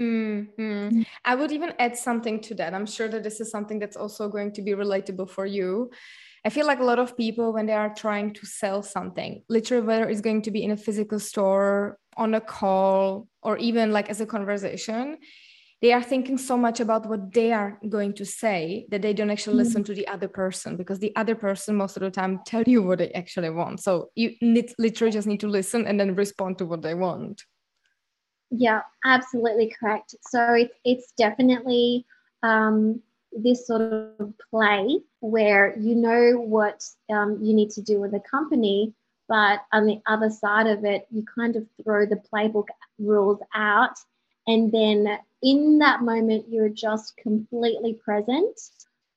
Mm-hmm. 0.00 1.02
I 1.24 1.34
would 1.34 1.52
even 1.52 1.72
add 1.78 1.96
something 1.96 2.40
to 2.40 2.54
that. 2.56 2.74
I'm 2.74 2.86
sure 2.86 3.08
that 3.08 3.22
this 3.22 3.40
is 3.40 3.50
something 3.50 3.78
that's 3.78 3.96
also 3.96 4.28
going 4.28 4.52
to 4.52 4.62
be 4.62 4.72
relatable 4.72 5.30
for 5.30 5.46
you. 5.46 5.90
I 6.44 6.50
feel 6.50 6.66
like 6.66 6.80
a 6.80 6.84
lot 6.84 6.98
of 6.98 7.16
people, 7.16 7.52
when 7.52 7.66
they 7.66 7.72
are 7.72 7.92
trying 7.94 8.32
to 8.34 8.46
sell 8.46 8.82
something, 8.82 9.42
literally, 9.48 9.86
whether 9.86 10.08
it's 10.08 10.20
going 10.20 10.42
to 10.42 10.50
be 10.50 10.62
in 10.62 10.70
a 10.70 10.76
physical 10.76 11.18
store, 11.18 11.98
on 12.16 12.34
a 12.34 12.40
call, 12.40 13.28
or 13.42 13.58
even 13.58 13.92
like 13.92 14.08
as 14.08 14.20
a 14.20 14.26
conversation, 14.26 15.18
they 15.82 15.92
are 15.92 16.02
thinking 16.02 16.38
so 16.38 16.56
much 16.56 16.80
about 16.80 17.06
what 17.06 17.32
they 17.32 17.52
are 17.52 17.78
going 17.88 18.14
to 18.14 18.24
say 18.24 18.86
that 18.90 19.02
they 19.02 19.12
don't 19.12 19.30
actually 19.30 19.52
mm-hmm. 19.52 19.64
listen 19.64 19.84
to 19.84 19.94
the 19.94 20.08
other 20.08 20.28
person 20.28 20.76
because 20.76 20.98
the 20.98 21.14
other 21.16 21.34
person 21.34 21.76
most 21.76 21.96
of 21.96 22.02
the 22.02 22.10
time 22.10 22.40
tell 22.46 22.62
you 22.62 22.82
what 22.82 22.98
they 22.98 23.10
actually 23.12 23.50
want. 23.50 23.80
So 23.80 24.10
you 24.14 24.34
literally 24.40 25.12
just 25.12 25.26
need 25.26 25.40
to 25.40 25.48
listen 25.48 25.86
and 25.86 26.00
then 26.00 26.14
respond 26.14 26.58
to 26.58 26.66
what 26.66 26.80
they 26.80 26.94
want. 26.94 27.42
Yeah, 28.50 28.82
absolutely 29.04 29.74
correct. 29.78 30.14
So 30.22 30.54
it's 30.54 30.74
it's 30.84 31.12
definitely 31.18 32.06
um, 32.42 33.02
this 33.42 33.66
sort 33.66 33.82
of 33.82 34.32
play 34.50 35.00
where 35.20 35.76
you 35.78 35.94
know 35.94 36.38
what 36.38 36.84
um, 37.10 37.38
you 37.42 37.54
need 37.54 37.70
to 37.70 37.82
do 37.82 38.00
with 38.00 38.12
the 38.12 38.20
company, 38.20 38.94
but 39.28 39.60
on 39.72 39.86
the 39.86 40.00
other 40.06 40.30
side 40.30 40.66
of 40.66 40.84
it, 40.84 41.06
you 41.10 41.24
kind 41.34 41.56
of 41.56 41.66
throw 41.82 42.06
the 42.06 42.22
playbook 42.32 42.66
rules 42.98 43.40
out, 43.54 43.96
and 44.46 44.70
then 44.72 45.18
in 45.42 45.78
that 45.78 46.02
moment, 46.02 46.46
you're 46.48 46.68
just 46.68 47.16
completely 47.16 47.94
present. 47.94 48.58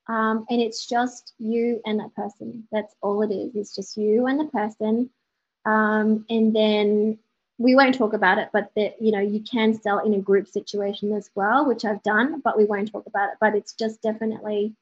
Um, 0.08 0.46
and 0.50 0.60
it's 0.60 0.88
just 0.88 1.34
you 1.38 1.82
and 1.86 2.00
that 2.00 2.16
person. 2.16 2.68
That's 2.72 2.96
all 3.02 3.22
it 3.22 3.32
is. 3.32 3.56
It's 3.56 3.76
just 3.76 3.96
you 3.96 4.26
and 4.26 4.40
the 4.40 4.46
person. 4.46 5.12
Um, 5.66 6.26
and 6.30 6.56
then 6.56 7.20
we 7.60 7.76
won't 7.76 7.94
talk 7.94 8.14
about 8.14 8.40
it, 8.40 8.50
but 8.52 8.72
that 8.76 8.96
you 9.00 9.12
know 9.12 9.20
you 9.20 9.42
can 9.42 9.80
sell 9.80 10.00
in 10.00 10.14
a 10.14 10.20
group 10.20 10.48
situation 10.48 11.14
as 11.14 11.30
well, 11.36 11.68
which 11.68 11.86
I've 11.86 12.02
done, 12.02 12.42
but 12.44 12.58
we 12.58 12.66
won't 12.66 12.92
talk 12.92 13.06
about 13.06 13.30
it. 13.30 13.36
But 13.40 13.54
it's 13.54 13.74
just 13.74 14.02
definitely 14.02 14.74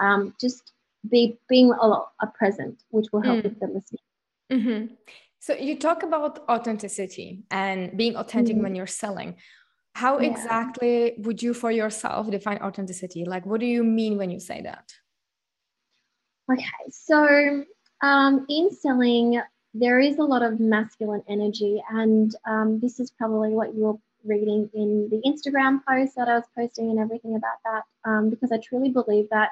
um, 0.00 0.34
just 0.40 0.72
be 1.08 1.38
being 1.48 1.72
a, 1.72 1.86
lot, 1.86 2.12
a 2.22 2.28
present, 2.28 2.82
which 2.90 3.06
will 3.12 3.20
help 3.20 3.40
mm. 3.40 3.44
with 3.44 3.60
the 3.60 3.66
listening. 3.66 4.00
Mm-hmm. 4.52 4.94
So 5.40 5.54
you 5.54 5.78
talk 5.78 6.02
about 6.02 6.44
authenticity 6.48 7.44
and 7.50 7.96
being 7.96 8.16
authentic 8.16 8.56
mm. 8.56 8.62
when 8.62 8.74
you're 8.74 8.86
selling. 8.86 9.36
How 9.94 10.20
yeah. 10.20 10.30
exactly 10.30 11.14
would 11.18 11.42
you, 11.42 11.52
for 11.52 11.72
yourself, 11.72 12.30
define 12.30 12.58
authenticity? 12.58 13.24
Like, 13.24 13.44
what 13.44 13.60
do 13.60 13.66
you 13.66 13.82
mean 13.82 14.18
when 14.18 14.30
you 14.30 14.38
say 14.38 14.62
that? 14.62 14.92
Okay, 16.52 16.64
so 16.90 17.64
um, 18.02 18.46
in 18.48 18.70
selling, 18.70 19.40
there 19.74 20.00
is 20.00 20.18
a 20.18 20.24
lot 20.24 20.42
of 20.42 20.60
masculine 20.60 21.22
energy, 21.28 21.82
and 21.90 22.34
um, 22.46 22.80
this 22.80 23.00
is 23.00 23.10
probably 23.10 23.50
what 23.50 23.74
you'll 23.74 24.00
reading 24.24 24.68
in 24.74 25.08
the 25.10 25.22
Instagram 25.26 25.80
post 25.86 26.16
that 26.16 26.28
I 26.28 26.34
was 26.34 26.44
posting 26.56 26.90
and 26.90 26.98
everything 26.98 27.36
about 27.36 27.56
that 27.64 28.10
um, 28.10 28.30
because 28.30 28.52
I 28.52 28.58
truly 28.58 28.90
believe 28.90 29.28
that 29.30 29.50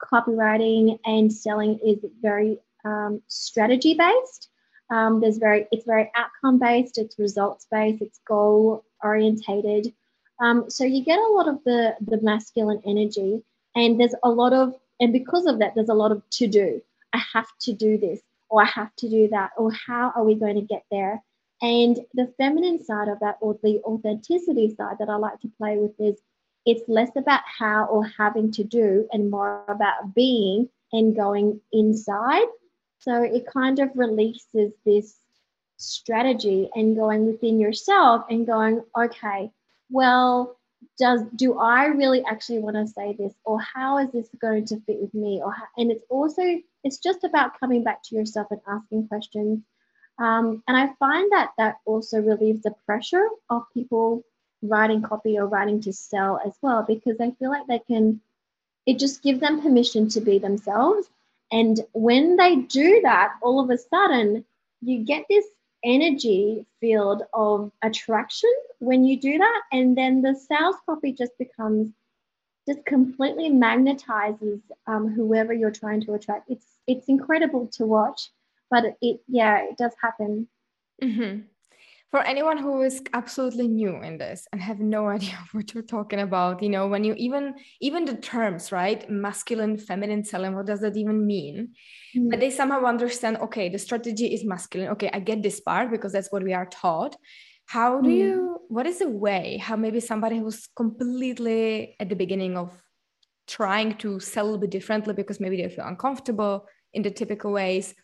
copywriting 0.00 0.98
and 1.04 1.32
selling 1.32 1.78
is 1.84 1.98
very 2.20 2.58
um, 2.84 3.22
strategy 3.28 3.94
based. 3.94 4.48
Um, 4.90 5.20
there's 5.20 5.38
very 5.38 5.66
it's 5.72 5.86
very 5.86 6.10
outcome 6.14 6.58
based, 6.58 6.98
it's 6.98 7.18
results 7.18 7.66
based, 7.70 8.02
it's 8.02 8.20
goal 8.26 8.84
orientated. 9.02 9.92
Um, 10.40 10.68
so 10.68 10.84
you 10.84 11.04
get 11.04 11.18
a 11.18 11.32
lot 11.32 11.48
of 11.48 11.62
the 11.64 11.96
the 12.00 12.20
masculine 12.20 12.82
energy, 12.84 13.42
and 13.74 13.98
there's 13.98 14.14
a 14.22 14.28
lot 14.28 14.52
of 14.52 14.74
and 15.00 15.12
because 15.12 15.46
of 15.46 15.58
that, 15.58 15.74
there's 15.74 15.88
a 15.88 15.94
lot 15.94 16.12
of 16.12 16.22
to 16.30 16.46
do. 16.46 16.82
I 17.12 17.22
have 17.32 17.48
to 17.62 17.72
do 17.72 17.96
this, 17.96 18.20
or 18.54 18.62
I 18.62 18.66
have 18.66 18.94
to 18.98 19.08
do 19.08 19.26
that, 19.30 19.50
or 19.56 19.72
how 19.72 20.12
are 20.14 20.22
we 20.22 20.36
going 20.36 20.54
to 20.54 20.60
get 20.60 20.84
there? 20.88 21.20
And 21.60 21.98
the 22.14 22.32
feminine 22.38 22.84
side 22.84 23.08
of 23.08 23.18
that, 23.18 23.38
or 23.40 23.58
the 23.60 23.82
authenticity 23.82 24.72
side 24.76 24.98
that 25.00 25.08
I 25.08 25.16
like 25.16 25.40
to 25.40 25.50
play 25.58 25.76
with, 25.76 25.98
is 25.98 26.20
it's 26.64 26.88
less 26.88 27.10
about 27.16 27.40
how 27.44 27.86
or 27.86 28.04
having 28.06 28.52
to 28.52 28.62
do 28.62 29.08
and 29.12 29.28
more 29.28 29.64
about 29.66 30.14
being 30.14 30.68
and 30.92 31.16
going 31.16 31.60
inside. 31.72 32.46
So 33.00 33.24
it 33.24 33.44
kind 33.52 33.80
of 33.80 33.90
releases 33.96 34.72
this 34.86 35.16
strategy 35.76 36.70
and 36.76 36.94
going 36.94 37.26
within 37.26 37.58
yourself 37.58 38.24
and 38.30 38.46
going, 38.46 38.84
okay, 38.96 39.50
well, 39.90 40.56
does 40.96 41.22
do 41.34 41.58
I 41.58 41.86
really 41.86 42.24
actually 42.24 42.60
want 42.60 42.76
to 42.76 42.86
say 42.86 43.16
this, 43.18 43.34
or 43.44 43.60
how 43.60 43.98
is 43.98 44.12
this 44.12 44.28
going 44.40 44.66
to 44.66 44.78
fit 44.86 45.00
with 45.00 45.12
me? 45.12 45.42
Or 45.44 45.50
how, 45.50 45.64
and 45.76 45.90
it's 45.90 46.04
also 46.08 46.60
it's 46.84 46.98
just 46.98 47.24
about 47.24 47.58
coming 47.58 47.82
back 47.82 48.02
to 48.04 48.14
yourself 48.14 48.46
and 48.50 48.60
asking 48.68 49.08
questions. 49.08 49.60
Um, 50.18 50.62
and 50.68 50.76
I 50.76 50.92
find 51.00 51.32
that 51.32 51.50
that 51.58 51.76
also 51.86 52.20
relieves 52.20 52.62
the 52.62 52.74
pressure 52.86 53.26
of 53.50 53.64
people 53.74 54.22
writing 54.62 55.02
copy 55.02 55.38
or 55.38 55.46
writing 55.46 55.80
to 55.80 55.92
sell 55.92 56.40
as 56.46 56.54
well, 56.62 56.84
because 56.86 57.18
they 57.18 57.32
feel 57.38 57.50
like 57.50 57.66
they 57.66 57.80
can. 57.80 58.20
It 58.86 58.98
just 58.98 59.22
gives 59.22 59.40
them 59.40 59.62
permission 59.62 60.08
to 60.10 60.20
be 60.20 60.38
themselves. 60.38 61.08
And 61.50 61.80
when 61.92 62.36
they 62.36 62.56
do 62.56 63.00
that, 63.02 63.34
all 63.42 63.60
of 63.60 63.70
a 63.70 63.78
sudden 63.78 64.44
you 64.82 65.04
get 65.04 65.24
this 65.28 65.46
energy 65.82 66.66
field 66.80 67.22
of 67.32 67.72
attraction 67.82 68.52
when 68.78 69.04
you 69.04 69.18
do 69.18 69.38
that. 69.38 69.62
And 69.72 69.96
then 69.96 70.22
the 70.22 70.34
sales 70.34 70.76
copy 70.86 71.12
just 71.12 71.32
becomes 71.38 71.92
just 72.66 72.84
completely 72.86 73.50
magnetizes 73.50 74.60
um, 74.86 75.08
whoever 75.08 75.52
you're 75.52 75.70
trying 75.70 76.00
to 76.02 76.14
attract. 76.14 76.50
It's 76.50 76.66
it's 76.86 77.08
incredible 77.08 77.68
to 77.74 77.86
watch, 77.86 78.30
but 78.70 78.84
it, 78.84 78.96
it 79.00 79.20
yeah, 79.28 79.64
it 79.64 79.76
does 79.76 79.92
happen. 80.02 80.48
Mm-hmm 81.02 81.40
for 82.14 82.22
anyone 82.22 82.56
who 82.56 82.80
is 82.82 83.02
absolutely 83.12 83.66
new 83.66 84.00
in 84.00 84.18
this 84.18 84.46
and 84.52 84.60
have 84.62 84.78
no 84.78 85.08
idea 85.16 85.36
what 85.50 85.74
you're 85.74 85.82
talking 85.82 86.20
about 86.20 86.62
you 86.62 86.68
know 86.68 86.86
when 86.86 87.02
you 87.02 87.12
even 87.16 87.54
even 87.80 88.04
the 88.04 88.14
terms 88.14 88.70
right 88.70 89.10
masculine 89.10 89.76
feminine 89.76 90.22
selling 90.22 90.54
what 90.54 90.64
does 90.64 90.80
that 90.80 90.96
even 90.96 91.26
mean 91.26 91.70
mm. 92.16 92.30
but 92.30 92.38
they 92.38 92.50
somehow 92.50 92.84
understand 92.84 93.36
okay 93.38 93.68
the 93.68 93.80
strategy 93.80 94.32
is 94.32 94.44
masculine 94.44 94.90
okay 94.90 95.10
i 95.12 95.18
get 95.18 95.42
this 95.42 95.58
part 95.58 95.90
because 95.90 96.12
that's 96.12 96.30
what 96.30 96.44
we 96.44 96.54
are 96.54 96.66
taught 96.66 97.16
how 97.66 98.00
do 98.00 98.10
you 98.10 98.60
what 98.68 98.86
is 98.86 99.00
a 99.00 99.08
way 99.08 99.56
how 99.56 99.76
maybe 99.76 100.00
somebody 100.00 100.38
who's 100.38 100.68
completely 100.76 101.96
at 101.98 102.08
the 102.08 102.16
beginning 102.16 102.56
of 102.56 102.82
trying 103.46 103.96
to 103.98 104.20
sell 104.20 104.54
a 104.54 104.58
bit 104.58 104.70
differently 104.70 105.12
because 105.12 105.40
maybe 105.40 105.56
they 105.56 105.68
feel 105.68 105.86
uncomfortable 105.86 106.66
in 106.92 107.02
the 107.02 107.10
typical 107.10 107.52
ways 107.52 107.94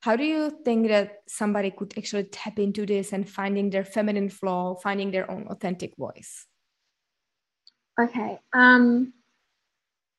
how 0.00 0.14
do 0.14 0.24
you 0.24 0.50
think 0.64 0.88
that 0.88 1.18
somebody 1.26 1.70
could 1.70 1.92
actually 1.98 2.24
tap 2.24 2.58
into 2.58 2.86
this 2.86 3.12
and 3.12 3.28
finding 3.28 3.70
their 3.70 3.84
feminine 3.84 4.28
flow 4.28 4.78
finding 4.82 5.10
their 5.10 5.30
own 5.30 5.46
authentic 5.48 5.96
voice 5.96 6.46
okay 8.00 8.38
um 8.52 9.12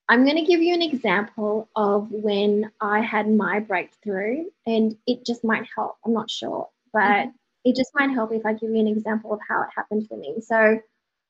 i'm 0.08 0.24
going 0.24 0.38
to 0.38 0.46
give 0.46 0.62
you 0.62 0.74
an 0.74 0.82
example 0.82 1.70
of 1.76 2.12
when 2.12 2.72
i 2.82 3.00
had 3.00 3.30
my 3.30 3.60
breakthrough 3.60 4.46
and 4.66 4.96
it 5.08 5.26
just 5.26 5.44
might 5.44 5.66
help 5.76 5.98
i'm 6.06 6.14
not 6.14 6.30
sure 6.30 6.68
but 6.94 7.02
mm-hmm. 7.02 7.30
It 7.70 7.76
just 7.76 7.92
might 7.96 8.12
help 8.12 8.32
if 8.32 8.46
i 8.46 8.54
give 8.54 8.70
you 8.70 8.80
an 8.80 8.88
example 8.88 9.34
of 9.34 9.40
how 9.48 9.62
it 9.62 9.70
happened 9.76 10.08
for 10.08 10.18
me 10.18 10.36
so 10.42 10.80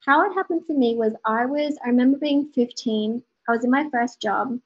how 0.06 0.30
it 0.30 0.34
happened 0.34 0.62
for 0.66 0.74
me 0.74 0.96
was 0.96 1.14
i 1.26 1.46
was 1.46 1.78
i 1.84 1.88
remember 1.88 2.18
being 2.18 2.52
15 2.54 3.24
i 3.48 3.52
was 3.52 3.64
in 3.64 3.72
my 3.72 3.88
first 3.92 4.22
job 4.22 4.60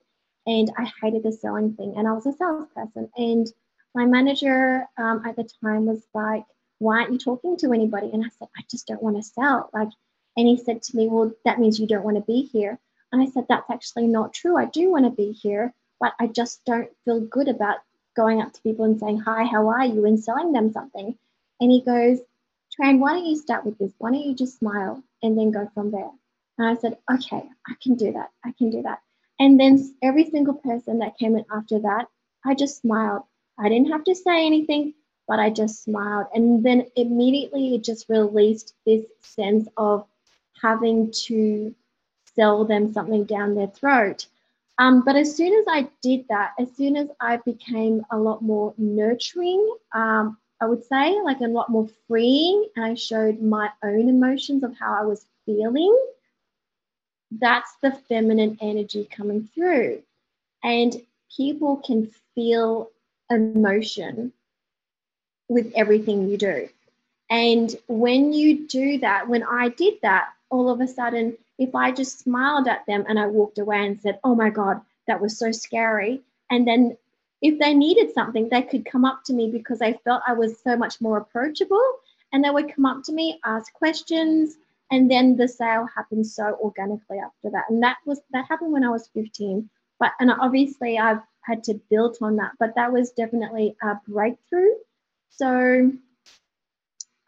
and 0.45 0.71
i 0.77 0.91
hated 1.01 1.23
the 1.23 1.31
selling 1.31 1.73
thing 1.75 1.93
and 1.97 2.07
i 2.07 2.11
was 2.11 2.25
a 2.25 2.33
salesperson 2.33 3.09
and 3.17 3.47
my 3.95 4.05
manager 4.05 4.87
um, 4.97 5.23
at 5.25 5.35
the 5.35 5.47
time 5.63 5.85
was 5.85 6.05
like, 6.13 6.45
why 6.79 6.99
aren't 6.99 7.13
you 7.13 7.19
talking 7.19 7.57
to 7.57 7.73
anybody? 7.73 8.09
And 8.11 8.25
I 8.25 8.29
said, 8.39 8.47
I 8.57 8.61
just 8.69 8.87
don't 8.87 9.01
want 9.01 9.17
to 9.17 9.23
sell. 9.23 9.69
Like, 9.73 9.89
and 10.35 10.47
he 10.47 10.57
said 10.57 10.81
to 10.83 10.97
me, 10.97 11.07
well, 11.07 11.31
that 11.45 11.59
means 11.59 11.79
you 11.79 11.87
don't 11.87 12.03
want 12.03 12.17
to 12.17 12.23
be 12.23 12.41
here. 12.41 12.79
And 13.11 13.21
I 13.21 13.27
said, 13.27 13.45
that's 13.47 13.69
actually 13.69 14.07
not 14.07 14.33
true. 14.33 14.57
I 14.57 14.65
do 14.65 14.89
want 14.89 15.05
to 15.05 15.11
be 15.11 15.31
here, 15.31 15.73
but 15.99 16.13
I 16.19 16.27
just 16.27 16.65
don't 16.65 16.89
feel 17.05 17.21
good 17.21 17.47
about 17.47 17.77
going 18.15 18.41
up 18.41 18.53
to 18.53 18.61
people 18.61 18.85
and 18.85 18.99
saying, 18.99 19.19
hi, 19.19 19.43
how 19.43 19.67
are 19.69 19.85
you? 19.85 20.05
And 20.05 20.21
selling 20.21 20.51
them 20.51 20.71
something. 20.71 21.17
And 21.63 21.71
he 21.71 21.79
goes, 21.81 22.19
Tran, 22.75 22.99
why 22.99 23.13
don't 23.13 23.25
you 23.25 23.37
start 23.37 23.65
with 23.65 23.77
this? 23.77 23.93
Why 23.97 24.11
don't 24.11 24.25
you 24.25 24.35
just 24.35 24.59
smile 24.59 25.01
and 25.21 25.37
then 25.37 25.51
go 25.51 25.71
from 25.73 25.91
there? 25.91 26.11
And 26.57 26.67
I 26.67 26.75
said, 26.75 26.97
okay, 27.09 27.43
I 27.65 27.73
can 27.81 27.95
do 27.95 28.11
that. 28.11 28.31
I 28.43 28.51
can 28.57 28.69
do 28.69 28.81
that. 28.81 28.99
And 29.39 29.57
then 29.57 29.95
every 30.01 30.29
single 30.29 30.55
person 30.55 30.99
that 30.99 31.17
came 31.17 31.37
in 31.37 31.45
after 31.49 31.79
that, 31.79 32.07
I 32.45 32.53
just 32.53 32.81
smiled 32.81 33.23
I 33.57 33.69
didn't 33.69 33.91
have 33.91 34.03
to 34.05 34.15
say 34.15 34.45
anything, 34.45 34.93
but 35.27 35.39
I 35.39 35.49
just 35.49 35.83
smiled. 35.83 36.27
And 36.33 36.63
then 36.63 36.87
immediately 36.95 37.75
it 37.75 37.83
just 37.83 38.09
released 38.09 38.73
this 38.85 39.05
sense 39.21 39.67
of 39.77 40.05
having 40.61 41.11
to 41.27 41.73
sell 42.35 42.65
them 42.65 42.93
something 42.93 43.25
down 43.25 43.55
their 43.55 43.67
throat. 43.67 44.27
Um, 44.79 45.03
but 45.05 45.15
as 45.15 45.35
soon 45.35 45.53
as 45.53 45.65
I 45.67 45.87
did 46.01 46.25
that, 46.29 46.53
as 46.59 46.75
soon 46.75 46.97
as 46.97 47.07
I 47.21 47.37
became 47.37 48.03
a 48.11 48.17
lot 48.17 48.41
more 48.41 48.73
nurturing, 48.77 49.75
um, 49.93 50.37
I 50.63 50.65
would 50.65 50.85
say, 50.85 51.19
like 51.21 51.41
a 51.41 51.47
lot 51.47 51.67
more 51.69 51.89
freeing, 52.07 52.69
and 52.77 52.85
I 52.85 52.93
showed 52.93 53.41
my 53.41 53.69
own 53.83 54.07
emotions 54.07 54.63
of 54.63 54.73
how 54.77 54.93
I 54.93 55.03
was 55.03 55.25
feeling, 55.45 55.93
that's 57.31 57.75
the 57.81 57.91
feminine 57.91 58.57
energy 58.61 59.05
coming 59.11 59.49
through. 59.53 60.01
And 60.63 60.95
people 61.35 61.75
can 61.85 62.09
feel 62.33 62.91
emotion 63.29 64.31
with 65.49 65.69
everything 65.75 66.29
you 66.29 66.37
do. 66.37 66.69
And 67.29 67.75
when 67.89 68.31
you 68.31 68.65
do 68.65 68.99
that, 68.99 69.27
when 69.27 69.43
I 69.43 69.67
did 69.67 69.95
that, 70.01 70.29
all 70.49 70.69
of 70.69 70.79
a 70.79 70.87
sudden, 70.87 71.37
if 71.59 71.75
I 71.75 71.91
just 71.91 72.19
smiled 72.19 72.69
at 72.69 72.85
them 72.85 73.03
and 73.09 73.19
I 73.19 73.27
walked 73.27 73.59
away 73.59 73.85
and 73.85 73.99
said, 73.99 74.17
Oh 74.23 74.33
my 74.33 74.49
God, 74.49 74.79
that 75.07 75.19
was 75.19 75.37
so 75.37 75.51
scary. 75.51 76.21
And 76.49 76.65
then 76.65 76.95
if 77.43 77.59
they 77.59 77.73
needed 77.73 78.13
something, 78.13 78.47
they 78.47 78.61
could 78.61 78.85
come 78.85 79.03
up 79.03 79.23
to 79.25 79.33
me 79.33 79.51
because 79.51 79.79
they 79.79 79.99
felt 80.05 80.23
I 80.25 80.33
was 80.33 80.57
so 80.63 80.77
much 80.77 81.01
more 81.01 81.17
approachable. 81.17 81.83
And 82.31 82.43
they 82.43 82.49
would 82.49 82.73
come 82.73 82.85
up 82.85 83.03
to 83.03 83.11
me, 83.11 83.39
ask 83.45 83.71
questions, 83.73 84.55
and 84.89 85.11
then 85.11 85.35
the 85.35 85.47
sale 85.47 85.87
happened 85.93 86.25
so 86.25 86.57
organically 86.61 87.19
after 87.19 87.51
that. 87.51 87.65
And 87.69 87.83
that 87.83 87.97
was 88.05 88.21
that 88.31 88.45
happened 88.47 88.71
when 88.71 88.83
I 88.83 88.89
was 88.89 89.09
15. 89.13 89.69
But 89.99 90.13
and 90.19 90.31
obviously 90.31 90.97
I've 90.97 91.21
had 91.41 91.63
to 91.65 91.79
build 91.91 92.17
on 92.21 92.37
that. 92.37 92.53
But 92.59 92.75
that 92.75 92.91
was 92.91 93.11
definitely 93.11 93.75
a 93.83 93.95
breakthrough. 94.07 94.71
So 95.29 95.91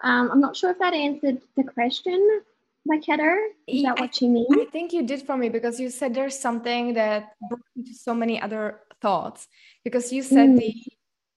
um, 0.01 0.31
I'm 0.31 0.39
not 0.39 0.55
sure 0.55 0.71
if 0.71 0.79
that 0.79 0.93
answered 0.93 1.41
the 1.57 1.63
question, 1.63 2.41
Marketa. 2.89 3.47
Is 3.67 3.83
that 3.83 3.99
what 3.99 4.21
you 4.21 4.29
mean? 4.29 4.47
I 4.59 4.65
think 4.65 4.93
you 4.93 5.03
did 5.03 5.23
for 5.23 5.35
me 5.35 5.49
because 5.49 5.79
you 5.79 5.89
said 5.89 6.13
there's 6.13 6.39
something 6.39 6.93
that 6.93 7.33
brought 7.49 7.61
me 7.75 7.83
to 7.83 7.93
so 7.93 8.13
many 8.13 8.41
other 8.41 8.79
thoughts. 9.01 9.47
Because 9.83 10.11
you 10.11 10.23
said 10.23 10.49
mm. 10.49 10.59
the 10.59 10.73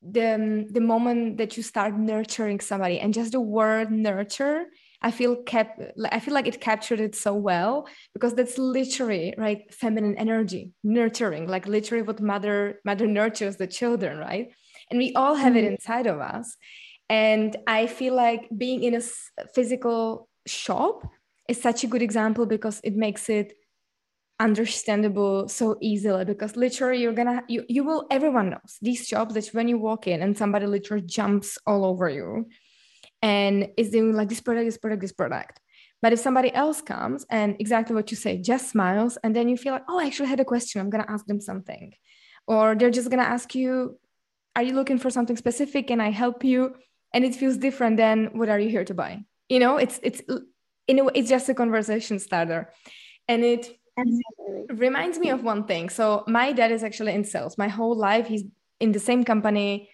the 0.03 0.67
the 0.71 0.81
moment 0.81 1.39
that 1.39 1.57
you 1.57 1.63
start 1.63 1.95
nurturing 1.95 2.61
somebody 2.61 3.01
and 3.01 3.13
just 3.13 3.33
the 3.33 3.41
word 3.41 3.91
nurture 3.91 4.67
I 5.03 5.11
feel 5.11 5.37
kept 5.43 5.81
I 6.11 6.21
feel 6.21 6.35
like 6.35 6.47
it 6.47 6.61
captured 6.61 7.01
it 7.01 7.17
so 7.17 7.35
well 7.35 7.89
because 8.15 8.35
that's 8.35 8.59
literally 8.59 9.35
right 9.37 9.73
feminine 9.75 10.17
energy 10.17 10.71
nurturing 10.85 11.49
like 11.49 11.67
literally 11.67 12.03
what 12.03 12.21
mother 12.21 12.81
mother 12.85 13.09
nurtures 13.09 13.57
the 13.57 13.67
children 13.67 14.19
right 14.19 14.53
and 14.91 14.99
we 14.99 15.13
all 15.15 15.35
have 15.35 15.55
mm-hmm. 15.55 15.65
it 15.67 15.73
inside 15.73 16.07
of 16.07 16.21
us 16.21 16.57
and 17.09 17.57
I 17.67 17.87
feel 17.87 18.15
like 18.15 18.49
being 18.57 18.83
in 18.83 18.95
a 18.95 19.01
physical 19.55 20.29
shop 20.47 21.03
is 21.49 21.61
such 21.61 21.83
a 21.83 21.87
good 21.87 22.03
example 22.03 22.47
because 22.47 22.81
it 22.85 22.95
makes 22.95 23.29
it 23.29 23.55
understandable 24.41 25.49
so 25.49 25.77
easily 25.81 26.25
because 26.25 26.57
literally 26.57 27.03
you're 27.03 27.13
gonna 27.13 27.43
you, 27.49 27.65
you 27.69 27.83
will 27.83 28.07
everyone 28.11 28.51
knows 28.51 28.79
these 28.81 29.07
shops 29.07 29.35
that 29.35 29.47
when 29.49 29.67
you 29.67 29.79
walk 29.79 30.07
in 30.07 30.23
and 30.23 30.39
somebody 30.39 30.67
literally 30.67 31.03
jumps 31.05 31.59
all 31.67 31.85
over 31.85 32.09
you 32.09 32.47
and 33.21 33.69
is 33.77 33.91
doing 33.91 34.15
like 34.15 34.29
this 34.29 34.41
product, 34.41 34.67
this 34.67 34.79
product, 34.79 35.03
this 35.03 35.13
product. 35.13 35.61
But 36.01 36.13
if 36.13 36.21
somebody 36.21 36.53
else 36.55 36.81
comes 36.81 37.27
and 37.29 37.57
exactly 37.59 37.97
what 37.97 38.11
you 38.13 38.17
say, 38.17 38.39
just 38.39 38.71
smiles, 38.71 39.19
and 39.25 39.35
then 39.35 39.49
you 39.49 39.57
feel 39.57 39.73
like, 39.73 39.83
oh, 39.89 39.99
I 39.99 40.07
actually 40.07 40.29
had 40.29 40.39
a 40.39 40.45
question, 40.45 40.81
I'm 40.81 40.91
gonna 40.91 41.07
ask 41.09 41.27
them 41.27 41.41
something. 41.41 41.93
Or 42.47 42.77
they're 42.77 42.91
just 42.91 43.11
gonna 43.11 43.23
ask 43.23 43.55
you, 43.55 43.99
are 44.55 44.63
you 44.63 44.75
looking 44.75 44.99
for 44.99 45.11
something 45.11 45.37
specific? 45.37 45.89
Can 45.89 46.01
I 46.01 46.11
help 46.11 46.45
you? 46.45 46.75
And 47.13 47.25
it 47.25 47.35
feels 47.35 47.57
different 47.57 47.97
than 47.97 48.27
what 48.39 48.49
are 48.49 48.61
you 48.61 48.69
here 48.69 48.85
to 48.85 48.95
buy? 48.95 49.25
You 49.49 49.59
know, 49.59 49.77
it's 49.79 49.99
it's 50.03 50.23
in 50.87 50.99
a 50.99 51.05
way, 51.05 51.13
it's 51.15 51.29
just 51.29 51.49
a 51.49 51.55
conversation 51.55 52.19
starter. 52.19 52.73
And 53.27 53.45
it 53.45 53.78
Absolutely. 53.99 54.77
reminds 54.77 55.19
me 55.19 55.31
of 55.31 55.43
one 55.43 55.65
thing. 55.65 55.89
So 55.89 56.25
my 56.27 56.53
dad 56.53 56.71
is 56.73 56.85
actually 56.85 57.13
in 57.15 57.25
sales. 57.25 57.59
My 57.59 57.69
whole 57.69 57.97
life, 57.97 58.27
he's 58.27 58.45
in 58.81 58.93
the 58.93 59.01
same 59.01 59.25
company, 59.25 59.91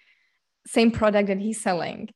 same 0.66 0.90
product 0.90 1.28
that 1.28 1.38
he's 1.38 1.60
selling. 1.60 2.10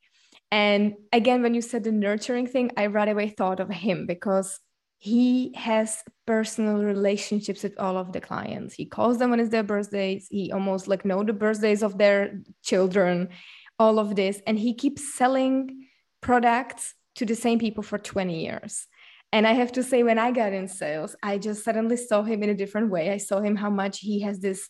And 0.51 0.95
again, 1.13 1.43
when 1.43 1.53
you 1.53 1.61
said 1.61 1.83
the 1.83 1.91
nurturing 1.91 2.47
thing, 2.47 2.71
I 2.77 2.87
right 2.87 3.07
away 3.07 3.29
thought 3.29 3.59
of 3.59 3.69
him 3.69 4.05
because 4.05 4.59
he 4.97 5.53
has 5.55 6.03
personal 6.25 6.83
relationships 6.83 7.63
with 7.63 7.79
all 7.79 7.97
of 7.97 8.11
the 8.11 8.19
clients. 8.19 8.73
He 8.75 8.85
calls 8.85 9.17
them 9.17 9.29
when 9.29 9.39
it's 9.39 9.49
their 9.49 9.63
birthdays. 9.63 10.27
He 10.29 10.51
almost 10.51 10.87
like 10.87 11.05
know 11.05 11.23
the 11.23 11.33
birthdays 11.33 11.83
of 11.83 11.97
their 11.97 12.41
children, 12.63 13.29
all 13.77 13.99
of 13.99 14.15
this. 14.15 14.41
And 14.45 14.59
he 14.59 14.73
keeps 14.73 15.15
selling 15.15 15.87
products 16.21 16.95
to 17.15 17.25
the 17.25 17.35
same 17.35 17.59
people 17.59 17.83
for 17.83 17.97
20 17.97 18.43
years. 18.43 18.87
And 19.31 19.45
I 19.45 19.53
have 19.53 19.71
to 19.73 19.83
say, 19.83 20.03
when 20.03 20.17
I 20.17 20.31
got 20.31 20.53
in 20.53 20.67
sales, 20.67 21.15
I 21.21 21.37
just 21.37 21.63
suddenly 21.63 21.97
saw 21.97 22.23
him 22.23 22.41
in 22.41 22.49
a 22.49 22.55
different 22.55 22.89
way. 22.89 23.11
I 23.11 23.17
saw 23.17 23.41
him 23.41 23.55
how 23.55 23.69
much 23.69 23.99
he 23.99 24.21
has 24.21 24.39
this 24.39 24.69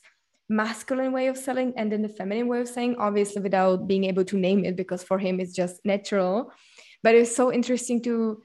masculine 0.49 1.13
way 1.13 1.27
of 1.27 1.37
selling 1.37 1.73
and 1.77 1.91
then 1.91 2.01
the 2.01 2.09
feminine 2.09 2.47
way 2.47 2.59
of 2.59 2.67
saying, 2.67 2.97
obviously, 2.99 3.41
without 3.41 3.87
being 3.87 4.03
able 4.03 4.25
to 4.25 4.37
name 4.37 4.65
it, 4.65 4.75
because 4.75 5.03
for 5.03 5.17
him 5.17 5.39
it's 5.39 5.55
just 5.55 5.79
natural. 5.85 6.51
But 7.03 7.15
it's 7.15 7.33
so 7.33 7.53
interesting 7.53 8.01
to 8.03 8.41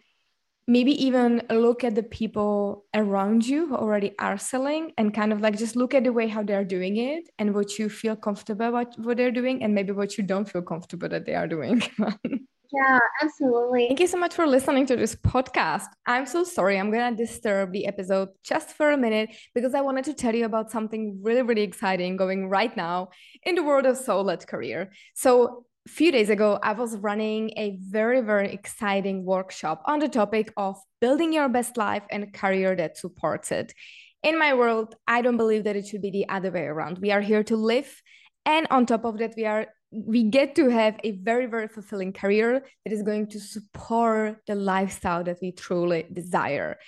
maybe 0.67 0.93
even 1.05 1.43
look 1.51 1.85
at 1.85 1.95
the 1.95 2.03
people 2.03 2.85
around 2.95 3.47
you 3.47 3.67
who 3.67 3.77
already 3.77 4.15
are 4.19 4.39
selling 4.39 4.93
and 4.97 5.13
kind 5.13 5.33
of 5.33 5.41
like 5.41 5.59
just 5.59 5.77
look 5.77 5.93
at 5.95 6.05
the 6.05 6.13
way 6.13 6.27
how 6.27 6.43
they're 6.43 6.65
doing 6.65 6.97
it 6.97 7.29
and 7.39 7.55
what 7.55 7.79
you 7.79 7.89
feel 7.89 8.17
comfortable 8.17 8.69
about 8.69 8.99
what 8.99 9.17
they're 9.17 9.31
doing 9.31 9.63
and 9.63 9.75
maybe 9.75 9.93
what 9.93 10.17
you 10.17 10.25
don't 10.25 10.49
feel 10.49 10.63
comfortable 10.63 11.09
that 11.09 11.27
they 11.27 11.35
are 11.35 11.49
doing. 11.49 11.83
Yeah, 12.75 12.99
absolutely. 13.23 13.87
Thank 13.87 14.01
you 14.01 14.09
so 14.09 14.17
much 14.17 14.35
for 14.35 14.47
listening 14.47 14.87
to 14.87 14.97
this 14.97 15.15
podcast. 15.15 15.87
I'm 16.07 16.27
so 16.27 16.43
sorry. 16.43 16.79
I'm 16.79 16.91
going 16.91 17.15
to 17.15 17.25
disturb 17.25 17.73
the 17.73 17.87
episode 17.87 18.31
just 18.43 18.71
for 18.71 18.91
a 18.91 18.97
minute 18.97 19.31
because 19.55 19.75
I 19.75 19.81
wanted 19.81 20.07
to 20.07 20.15
tell 20.15 20.35
you 20.35 20.45
about 20.45 20.73
something 20.73 21.21
really, 21.23 21.43
really 21.43 21.63
exciting 21.63 22.17
going 22.17 22.49
right 22.49 22.77
now 22.77 23.11
in 23.45 23.55
the 23.55 23.63
world 23.63 23.87
of 23.87 23.97
soul 23.97 24.25
led 24.25 24.45
career. 24.47 24.91
So, 25.15 25.67
a 25.87 25.91
few 25.91 26.11
days 26.11 26.31
ago, 26.31 26.59
I 26.63 26.73
was 26.73 26.97
running 26.97 27.51
a 27.59 27.79
very, 27.79 28.23
very 28.23 28.53
exciting 28.53 29.25
workshop 29.27 29.83
on 29.85 29.99
the 29.99 30.09
topic 30.09 30.51
of 30.57 30.77
building 31.01 31.33
your 31.35 31.51
best 31.51 31.77
life 31.77 32.03
and 32.11 32.25
a 32.25 32.27
career 32.27 32.75
that 32.75 32.97
supports 32.97 33.53
it. 33.53 33.75
In 34.23 34.39
my 34.39 34.55
world, 34.55 34.95
I 35.07 35.21
don't 35.21 35.37
believe 35.37 35.65
that 35.65 35.77
it 35.77 35.87
should 35.87 36.01
be 36.01 36.11
the 36.11 36.29
other 36.31 36.51
way 36.51 36.63
around. 36.63 36.99
We 36.99 37.13
are 37.13 37.21
here 37.21 37.45
to 37.45 37.57
live. 37.57 38.03
And 38.47 38.67
on 38.71 38.87
top 38.87 39.05
of 39.05 39.19
that, 39.19 39.35
we 39.37 39.45
are 39.45 39.67
we 39.95 40.25
get 40.25 40.55
to 40.57 40.69
have 40.69 40.99
a 41.05 41.13
very 41.13 41.47
very 41.47 41.69
fulfilling 41.69 42.13
career 42.13 42.65
that 42.85 42.93
is 42.93 43.03
going 43.03 43.29
to 43.29 43.41
support 43.41 44.39
the 44.47 44.55
lifestyle 44.55 45.25
that 45.25 45.39
we 45.41 45.53
truly 45.53 46.07
desire. 46.13 46.79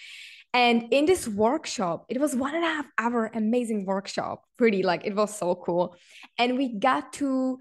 And 0.52 0.92
in 0.92 1.06
this 1.06 1.28
workshop 1.28 2.06
it 2.08 2.20
was 2.20 2.34
one 2.34 2.54
and 2.54 2.64
a 2.64 2.68
half 2.68 2.86
hour 2.98 3.30
amazing 3.34 3.86
workshop. 3.86 4.42
Pretty 4.56 4.82
like 4.82 5.04
it 5.04 5.14
was 5.14 5.36
so 5.36 5.54
cool. 5.54 5.96
And 6.38 6.56
we 6.56 6.78
got 6.78 7.12
to 7.14 7.58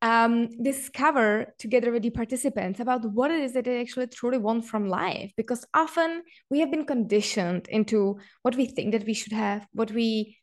um, 0.00 0.62
discover 0.62 1.54
together 1.58 1.90
with 1.90 2.02
the 2.02 2.10
participants 2.10 2.78
about 2.78 3.04
what 3.04 3.30
it 3.30 3.40
is 3.40 3.52
that 3.54 3.64
they 3.64 3.80
actually 3.80 4.06
truly 4.06 4.38
want 4.38 4.64
from 4.64 4.88
life. 4.88 5.32
Because 5.36 5.64
often 5.74 6.22
we 6.50 6.60
have 6.60 6.70
been 6.70 6.86
conditioned 6.86 7.68
into 7.68 8.18
what 8.42 8.56
we 8.56 8.66
think 8.66 8.92
that 8.92 9.06
we 9.06 9.14
should 9.14 9.32
have 9.32 9.66
what 9.72 9.90
we 9.90 10.38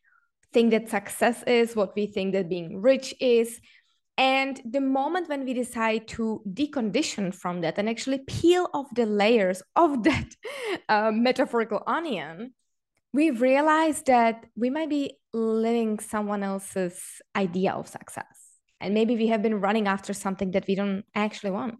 think 0.52 0.70
that 0.70 0.88
success 0.88 1.42
is 1.46 1.76
what 1.76 1.94
we 1.96 2.06
think 2.06 2.32
that 2.32 2.48
being 2.48 2.80
rich 2.80 3.14
is 3.20 3.60
and 4.18 4.60
the 4.64 4.80
moment 4.80 5.28
when 5.28 5.44
we 5.44 5.52
decide 5.52 6.08
to 6.08 6.42
decondition 6.48 7.34
from 7.34 7.60
that 7.60 7.78
and 7.78 7.88
actually 7.88 8.18
peel 8.26 8.68
off 8.72 8.86
the 8.94 9.06
layers 9.06 9.62
of 9.74 10.02
that 10.04 10.34
uh, 10.88 11.10
metaphorical 11.12 11.82
onion, 11.86 12.54
we 13.12 13.30
realize 13.30 14.02
that 14.02 14.46
we 14.56 14.70
might 14.70 14.90
be 14.90 15.18
living 15.32 15.98
someone 15.98 16.42
else's 16.42 17.00
idea 17.34 17.72
of 17.72 17.88
success. 17.88 18.24
And 18.80 18.94
maybe 18.94 19.16
we 19.16 19.28
have 19.28 19.42
been 19.42 19.60
running 19.60 19.86
after 19.86 20.12
something 20.12 20.50
that 20.52 20.66
we 20.66 20.74
don't 20.74 21.04
actually 21.14 21.50
want. 21.50 21.76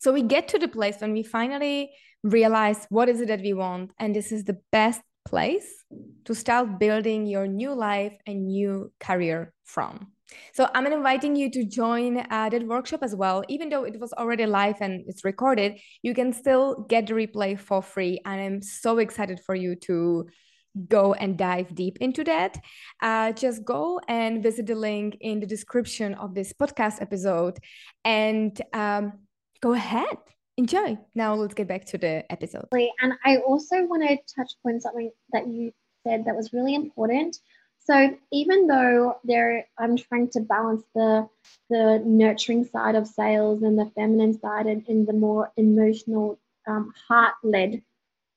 So 0.00 0.12
we 0.12 0.22
get 0.22 0.48
to 0.48 0.58
the 0.58 0.68
place 0.68 0.96
when 0.98 1.12
we 1.12 1.22
finally 1.22 1.92
realize 2.22 2.86
what 2.88 3.08
is 3.08 3.20
it 3.20 3.28
that 3.28 3.40
we 3.40 3.52
want. 3.52 3.92
And 3.98 4.14
this 4.14 4.32
is 4.32 4.44
the 4.44 4.58
best 4.72 5.00
place 5.24 5.84
to 6.24 6.34
start 6.34 6.78
building 6.78 7.26
your 7.26 7.46
new 7.46 7.72
life 7.72 8.14
and 8.26 8.46
new 8.46 8.92
career 9.00 9.52
from. 9.64 10.13
So 10.52 10.68
I'm 10.74 10.86
inviting 10.86 11.36
you 11.36 11.50
to 11.50 11.64
join 11.64 12.18
uh, 12.18 12.48
that 12.48 12.66
workshop 12.66 13.02
as 13.02 13.14
well. 13.14 13.44
Even 13.48 13.68
though 13.68 13.84
it 13.84 13.98
was 14.00 14.12
already 14.12 14.46
live 14.46 14.76
and 14.80 15.04
it's 15.06 15.24
recorded, 15.24 15.80
you 16.02 16.14
can 16.14 16.32
still 16.32 16.86
get 16.88 17.06
the 17.06 17.14
replay 17.14 17.58
for 17.58 17.82
free. 17.82 18.20
And 18.24 18.40
I'm 18.40 18.62
so 18.62 18.98
excited 18.98 19.40
for 19.44 19.54
you 19.54 19.76
to 19.76 20.28
go 20.88 21.14
and 21.14 21.38
dive 21.38 21.74
deep 21.74 21.98
into 22.00 22.24
that. 22.24 22.58
Uh, 23.00 23.32
just 23.32 23.64
go 23.64 24.00
and 24.08 24.42
visit 24.42 24.66
the 24.66 24.74
link 24.74 25.16
in 25.20 25.40
the 25.40 25.46
description 25.46 26.14
of 26.14 26.34
this 26.34 26.52
podcast 26.52 27.00
episode 27.00 27.58
and 28.04 28.60
um, 28.72 29.12
go 29.60 29.72
ahead. 29.72 30.16
Enjoy. 30.56 30.96
Now 31.14 31.34
let's 31.34 31.54
get 31.54 31.68
back 31.68 31.84
to 31.86 31.98
the 31.98 32.30
episode. 32.30 32.66
And 32.72 33.14
I 33.24 33.38
also 33.38 33.84
want 33.86 34.02
to 34.08 34.16
touch 34.36 34.52
upon 34.62 34.80
something 34.80 35.10
that 35.32 35.48
you 35.48 35.72
said 36.06 36.26
that 36.26 36.36
was 36.36 36.52
really 36.52 36.74
important 36.74 37.36
so 37.84 38.16
even 38.32 38.66
though 38.66 39.18
there, 39.24 39.66
I'm 39.78 39.96
trying 39.96 40.28
to 40.30 40.40
balance 40.40 40.82
the 40.94 41.28
the 41.68 42.02
nurturing 42.04 42.64
side 42.64 42.94
of 42.94 43.06
sales 43.06 43.62
and 43.62 43.78
the 43.78 43.90
feminine 43.94 44.38
side 44.38 44.66
and, 44.66 44.84
and 44.88 45.06
the 45.06 45.12
more 45.12 45.52
emotional, 45.56 46.38
um, 46.66 46.92
heart-led 47.08 47.82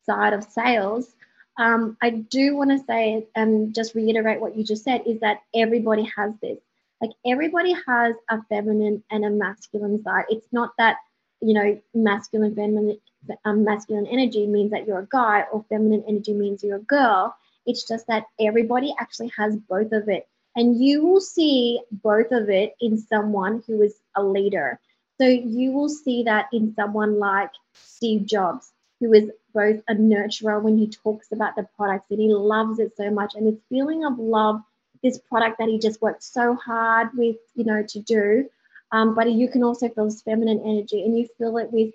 side 0.05 0.33
of 0.33 0.43
sales. 0.43 1.13
Um, 1.57 1.97
I 2.01 2.10
do 2.10 2.55
want 2.55 2.71
to 2.71 2.86
say 2.86 3.27
and 3.36 3.73
just 3.73 3.95
reiterate 3.95 4.41
what 4.41 4.55
you 4.55 4.63
just 4.63 4.83
said 4.83 5.03
is 5.05 5.21
that 5.21 5.41
everybody 5.55 6.10
has 6.15 6.33
this. 6.41 6.60
Like 7.01 7.12
everybody 7.25 7.73
has 7.88 8.15
a 8.29 8.43
feminine 8.49 9.03
and 9.12 9.25
a 9.25 9.29
masculine 9.29 10.03
side. 10.03 10.25
It's 10.29 10.47
not 10.51 10.71
that 10.77 10.97
you 11.41 11.53
know 11.53 11.79
masculine 11.93 12.53
feminine 12.53 12.99
um, 13.45 13.63
masculine 13.63 14.07
energy 14.07 14.45
means 14.45 14.71
that 14.71 14.88
you're 14.88 14.99
a 14.99 15.07
guy 15.10 15.45
or 15.51 15.63
feminine 15.69 16.03
energy 16.07 16.33
means 16.33 16.63
you're 16.63 16.77
a 16.77 16.81
girl 16.81 17.36
it's 17.67 17.88
just 17.88 18.08
that 18.08 18.25
everybody 18.39 18.95
actually 18.99 19.32
has 19.38 19.56
both 19.56 19.91
of 19.91 20.10
it. 20.10 20.27
And 20.56 20.82
you 20.84 21.06
will 21.06 21.21
see 21.21 21.82
both 21.91 22.32
of 22.32 22.49
it 22.49 22.75
in 22.82 22.97
someone 22.97 23.62
who 23.67 23.84
is 23.84 23.95
a 24.15 24.23
leader. 24.23 24.80
So 25.19 25.27
you 25.27 25.71
will 25.71 25.89
see 25.89 26.23
that 26.23 26.47
in 26.51 26.73
someone 26.73 27.19
like 27.19 27.51
Steve 27.73 28.25
Jobs, 28.25 28.71
who 28.99 29.13
is 29.13 29.30
both 29.53 29.82
a 29.88 29.93
nurturer 29.93 30.62
when 30.62 30.77
he 30.77 30.88
talks 30.88 31.32
about 31.32 31.56
the 31.56 31.67
products 31.75 32.10
and 32.10 32.19
he 32.19 32.34
loves 32.34 32.80
it 32.80 32.95
so 32.97 33.12
much. 33.12 33.36
And 33.36 33.45
this 33.45 33.62
feeling 33.69 34.06
of 34.06 34.17
love, 34.17 34.62
this 35.03 35.19
product 35.19 35.60
that 35.60 35.67
he 35.67 35.77
just 35.77 36.01
worked 36.01 36.23
so 36.23 36.56
hard 36.56 37.10
with, 37.15 37.38
you 37.56 37.65
know, 37.65 37.84
to 37.84 37.99
do. 37.99 38.49
Um, 38.91 39.13
but 39.13 39.32
you 39.32 39.49
can 39.49 39.63
also 39.63 39.89
feel 39.89 40.06
this 40.06 40.21
feminine 40.21 40.62
energy 40.63 41.03
and 41.03 41.17
you 41.17 41.27
feel 41.38 41.58
it 41.58 41.71
with 41.71 41.93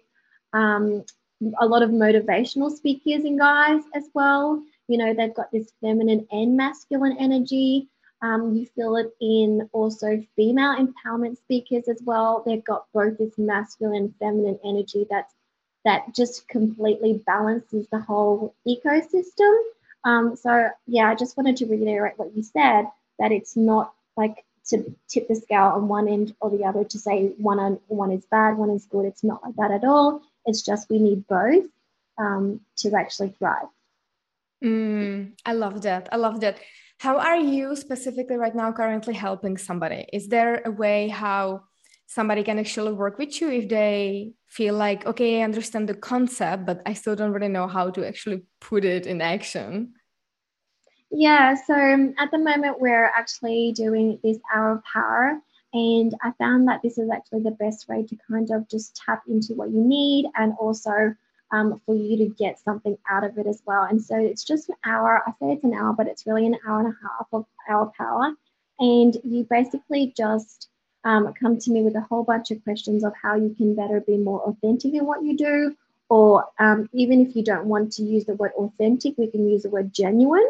um, 0.53 1.05
a 1.61 1.67
lot 1.67 1.83
of 1.83 1.91
motivational 1.91 2.71
speakers 2.71 3.25
and 3.25 3.39
guys 3.39 3.83
as 3.95 4.05
well. 4.15 4.63
You 4.93 4.99
know, 4.99 5.15
they've 5.15 5.33
got 5.33 5.51
this 5.51 5.73
feminine 5.81 6.27
and 6.31 6.55
masculine 6.55 7.17
energy. 7.19 7.89
Um, 8.21 8.55
you 8.55 8.67
feel 8.67 8.97
it 8.97 9.11
in 9.23 9.71
also 9.73 10.23
female 10.37 10.77
empowerment 10.77 11.39
speakers 11.39 11.89
as 11.89 11.99
well. 12.05 12.43
They've 12.45 12.63
got 12.63 12.85
both 12.93 13.17
this 13.17 13.39
masculine, 13.39 14.15
feminine 14.21 14.59
energy 14.63 15.07
that's 15.09 15.33
that 15.87 16.15
just 16.15 16.47
completely 16.47 17.23
balances 17.27 17.87
the 17.91 18.01
whole 18.01 18.55
ecosystem. 18.69 19.57
Um, 20.05 20.37
so 20.37 20.69
yeah, 20.87 21.09
I 21.09 21.15
just 21.15 21.39
wanted 21.39 21.57
to 21.57 21.67
reiterate 21.67 22.19
what 22.19 22.37
you 22.37 22.43
said 22.43 22.85
that 23.19 23.33
it's 23.33 23.57
not 23.57 23.95
like 24.15 24.45
to 24.67 24.95
tip 25.09 25.27
the 25.27 25.37
scale 25.37 25.73
on 25.75 25.89
one 25.89 26.07
end 26.07 26.35
or 26.39 26.51
the 26.51 26.67
other 26.67 26.85
to 26.85 26.99
say 26.99 27.29
one 27.39 27.59
on 27.59 27.81
one 27.89 28.13
is 28.13 28.27
bad, 28.27 28.59
one 28.59 28.69
is 28.69 28.85
good. 28.85 29.07
It's 29.07 29.25
not 29.25 29.43
like 29.43 29.57
that 29.57 29.71
at 29.71 29.85
all. 29.85 30.21
It's 30.45 30.61
just 30.61 30.91
we 30.91 30.99
need 30.99 31.27
both 31.27 31.65
um, 32.19 32.61
to 32.77 32.95
actually 32.95 33.31
thrive. 33.39 33.69
Mm, 34.63 35.33
I 35.45 35.53
love 35.55 35.83
that. 35.83 36.09
I 36.13 36.17
love 36.17 36.41
that. 36.41 36.59
How 36.99 37.19
are 37.19 37.37
you 37.37 37.75
specifically 37.75 38.37
right 38.37 38.55
now 38.55 38.71
currently 38.73 39.15
helping 39.15 39.57
somebody? 39.57 40.07
Is 40.13 40.29
there 40.29 40.63
a 40.65 40.71
way 40.71 41.09
how 41.09 41.65
somebody 42.07 42.45
can 42.45 42.59
actually 42.59 42.93
work 42.93 43.19
with 43.19 43.41
you 43.41 43.51
if 43.51 43.69
they 43.69 44.33
feel 44.47 44.75
like, 44.75 45.05
okay, 45.07 45.41
I 45.41 45.45
understand 45.45 45.89
the 45.89 45.95
concept, 45.95 46.67
but 46.67 46.81
I 46.87 46.93
still 46.93 47.17
don't 47.17 47.33
really 47.33 47.49
know 47.49 47.67
how 47.67 47.91
to 47.91 48.07
actually 48.07 48.43
put 48.61 48.85
it 48.85 49.07
in 49.07 49.21
action? 49.21 49.95
Yeah, 51.11 51.55
so 51.55 51.75
at 52.19 52.31
the 52.31 52.39
moment, 52.39 52.81
we're 52.81 53.07
actually 53.07 53.73
doing 53.73 54.19
this 54.23 54.39
hour 54.55 54.73
of 54.73 54.85
power. 54.85 55.41
And 55.75 56.15
I 56.23 56.33
found 56.39 56.69
that 56.69 56.83
this 56.83 56.99
is 56.99 57.11
actually 57.11 57.43
the 57.43 57.51
best 57.53 57.89
way 57.89 58.05
to 58.05 58.17
kind 58.31 58.51
of 58.51 58.69
just 58.69 58.95
tap 58.95 59.23
into 59.27 59.55
what 59.55 59.71
you 59.71 59.83
need 59.83 60.27
and 60.37 60.53
also 60.61 61.15
um, 61.53 61.81
for 61.87 61.95
you 61.95 62.17
to 62.19 62.35
get 62.35 62.59
something 62.59 62.97
out 63.09 63.25
of 63.25 63.39
it 63.39 63.47
as 63.47 63.63
well. 63.67 63.85
And 63.85 64.03
so 64.03 64.17
it's 64.19 64.43
just 64.43 64.69
an 64.71 64.77
hour. 64.85 65.23
I 65.27 65.31
say 65.33 65.53
it's 65.53 65.65
an 65.65 65.75
hour, 65.75 65.93
but 65.93 66.09
it's 66.09 66.27
really 66.27 66.47
an 66.47 66.59
hour 66.67 66.81
and 66.81 66.89
a 66.89 66.97
half 67.03 67.27
of 67.33 67.47
our 67.69 67.93
power. 67.97 68.33
And 68.79 69.17
you 69.23 69.47
basically 69.49 70.13
just 70.17 70.69
um, 71.05 71.33
come 71.35 71.59
to 71.59 71.71
me 71.71 71.83
with 71.83 71.95
a 71.95 72.01
whole 72.01 72.25
bunch 72.25 72.51
of 72.51 72.65
questions 72.65 73.05
of 73.05 73.13
how 73.21 73.35
you 73.35 73.55
can 73.57 73.75
better 73.75 74.01
be 74.01 74.17
more 74.17 74.41
authentic 74.43 74.95
in 74.95 75.05
what 75.05 75.23
you 75.23 75.37
do, 75.37 75.77
or 76.09 76.47
um, 76.59 76.89
even 76.93 77.21
if 77.21 77.37
you 77.37 77.45
don't 77.45 77.67
want 77.67 77.93
to 77.93 78.03
use 78.03 78.25
the 78.25 78.35
word 78.35 78.53
authentic, 78.57 79.15
we 79.19 79.27
can 79.31 79.49
use 79.49 79.63
the 79.63 79.71
word 79.71 79.93
genuine 79.93 80.49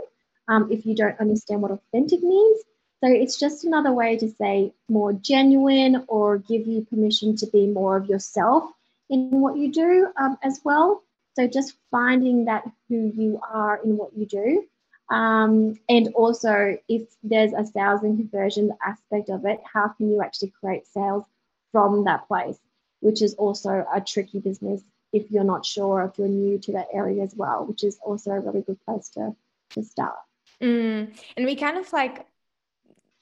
um, 0.49 0.71
if 0.71 0.87
you 0.87 0.95
don't 0.95 1.19
understand 1.21 1.63
what 1.63 1.73
authentic 1.73 2.23
means. 2.23 2.61
So 3.03 3.11
it's 3.11 3.39
just 3.39 3.65
another 3.65 3.93
way 3.93 4.17
to 4.19 4.31
say 4.31 4.73
more 4.89 5.13
genuine 5.13 6.05
or 6.07 6.39
give 6.39 6.69
you 6.69 6.87
permission 6.89 7.35
to 7.37 7.47
be 7.47 7.67
more 7.67 7.97
of 7.97 8.07
yourself 8.07 8.65
in 9.13 9.31
what 9.31 9.57
you 9.57 9.71
do 9.71 10.09
um, 10.17 10.39
as 10.43 10.61
well. 10.65 11.03
So 11.35 11.47
just 11.47 11.75
finding 11.91 12.47
that 12.47 12.65
who 12.89 13.13
you 13.15 13.41
are 13.49 13.81
in 13.85 13.97
what 13.97 14.17
you 14.17 14.27
do. 14.27 14.65
Um, 15.09 15.79
and 15.89 16.09
also, 16.15 16.79
if 16.89 17.03
there's 17.23 17.53
a 17.53 17.67
sales 17.67 18.03
and 18.03 18.17
conversion 18.17 18.73
aspect 18.85 19.29
of 19.29 19.45
it, 19.45 19.61
how 19.71 19.89
can 19.89 20.11
you 20.11 20.23
actually 20.23 20.53
create 20.59 20.87
sales 20.87 21.25
from 21.71 22.05
that 22.05 22.27
place, 22.27 22.59
which 23.01 23.23
is 23.23 23.35
also 23.35 23.87
a 23.95 24.01
tricky 24.01 24.41
business 24.41 24.83
if 25.13 25.31
you're 25.31 25.45
not 25.45 25.67
sure, 25.67 26.05
if 26.05 26.19
you're 26.19 26.29
new 26.29 26.59
to 26.59 26.73
that 26.73 26.89
area 26.93 27.23
as 27.23 27.35
well, 27.37 27.67
which 27.67 27.85
is 27.85 27.99
also 28.03 28.31
a 28.31 28.41
really 28.41 28.63
good 28.63 28.83
place 28.87 29.11
to, 29.11 29.37
to 29.71 29.83
start. 29.83 30.17
Mm. 30.63 31.15
And 31.37 31.47
we 31.47 31.57
kind 31.57 31.77
of 31.77 31.93
like 31.93 32.27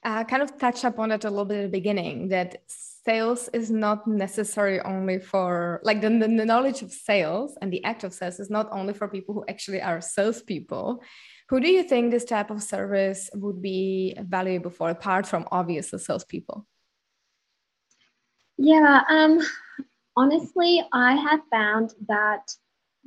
uh, 0.03 0.23
kind 0.23 0.41
of 0.41 0.57
touch 0.57 0.83
upon 0.83 1.11
it 1.11 1.25
a 1.25 1.29
little 1.29 1.45
bit 1.45 1.59
at 1.59 1.63
the 1.63 1.77
beginning 1.77 2.29
that 2.29 2.61
sales 2.67 3.49
is 3.53 3.69
not 3.71 4.07
necessary 4.07 4.79
only 4.81 5.19
for 5.19 5.79
like 5.83 6.01
the, 6.01 6.09
the, 6.09 6.27
knowledge 6.27 6.81
of 6.81 6.91
sales 6.91 7.57
and 7.61 7.71
the 7.71 7.83
act 7.83 8.03
of 8.03 8.13
sales 8.13 8.39
is 8.39 8.49
not 8.49 8.67
only 8.71 8.93
for 8.93 9.07
people 9.07 9.33
who 9.33 9.45
actually 9.47 9.81
are 9.81 10.01
salespeople. 10.01 11.01
Who 11.49 11.59
do 11.59 11.69
you 11.69 11.83
think 11.83 12.11
this 12.11 12.25
type 12.25 12.49
of 12.49 12.63
service 12.63 13.29
would 13.33 13.61
be 13.61 14.15
valuable 14.19 14.71
for 14.71 14.89
apart 14.89 15.25
from 15.25 15.47
obviously 15.51 15.99
salespeople? 15.99 16.65
Yeah, 18.57 19.01
um, 19.09 19.39
honestly, 20.15 20.83
I 20.93 21.15
have 21.15 21.41
found 21.51 21.93
that 22.07 22.51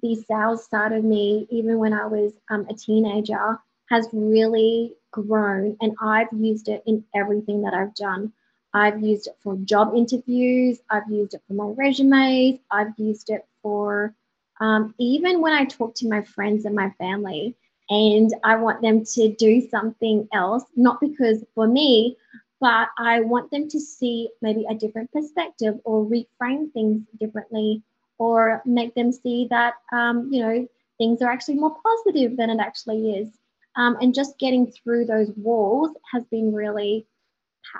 the 0.03 0.17
sales 0.29 0.69
side 0.69 0.93
of 0.93 1.05
me, 1.05 1.47
even 1.51 1.79
when 1.79 1.93
I 1.93 2.07
was 2.07 2.33
um, 2.51 2.67
a 2.69 2.75
teenager, 2.75 3.59
has 3.91 4.09
really 4.13 4.95
grown 5.11 5.77
and 5.81 5.95
I've 6.01 6.33
used 6.33 6.69
it 6.69 6.83
in 6.87 7.05
everything 7.15 7.63
that 7.63 7.75
I've 7.75 7.95
done. 7.95 8.33
I've 8.73 9.03
used 9.03 9.29
it 9.29 9.37
for 9.41 9.57
job 9.59 9.95
interviews, 9.95 10.81
I've 10.91 11.09
used 11.09 11.35
it 11.35 11.43
for 11.47 11.55
my 11.55 11.73
resumes, 11.77 12.59
I've 12.71 12.99
used 12.99 13.31
it 13.31 13.47
for 13.63 14.15
um, 14.61 14.95
even 14.99 15.41
when 15.41 15.53
I 15.53 15.65
talk 15.65 15.95
to 15.97 16.09
my 16.09 16.23
friends 16.23 16.65
and 16.65 16.75
my 16.75 16.91
family 16.99 17.57
and 17.91 18.33
I 18.43 18.57
want 18.57 18.83
them 18.83 19.05
to 19.05 19.35
do 19.35 19.61
something 19.69 20.29
else, 20.33 20.65
not 20.77 21.01
because 21.01 21.45
for 21.55 21.67
me, 21.67 22.17
but 22.61 22.89
I 22.99 23.21
want 23.21 23.51
them 23.51 23.69
to 23.69 23.81
see 23.81 24.31
maybe 24.41 24.65
a 24.69 24.75
different 24.75 25.13
perspective 25.13 25.75
or 25.85 26.05
reframe 26.07 26.73
things 26.73 27.03
differently 27.21 27.83
or 28.19 28.63
make 28.65 28.95
them 28.95 29.13
see 29.13 29.49
that, 29.51 29.75
um, 29.93 30.29
you 30.33 30.41
know, 30.41 30.69
things 30.99 31.21
are 31.21 31.31
actually 31.31 31.57
more 31.57 31.77
positive 31.83 32.37
than 32.37 32.51
it 32.51 32.61
actually 32.61 33.19
is. 33.19 33.29
Um, 33.77 33.97
and 34.01 34.15
just 34.15 34.39
getting 34.39 34.71
through 34.71 35.07
those 35.07 35.31
walls 35.37 35.97
has 36.13 36.25
been 36.25 36.53
really 36.53 37.07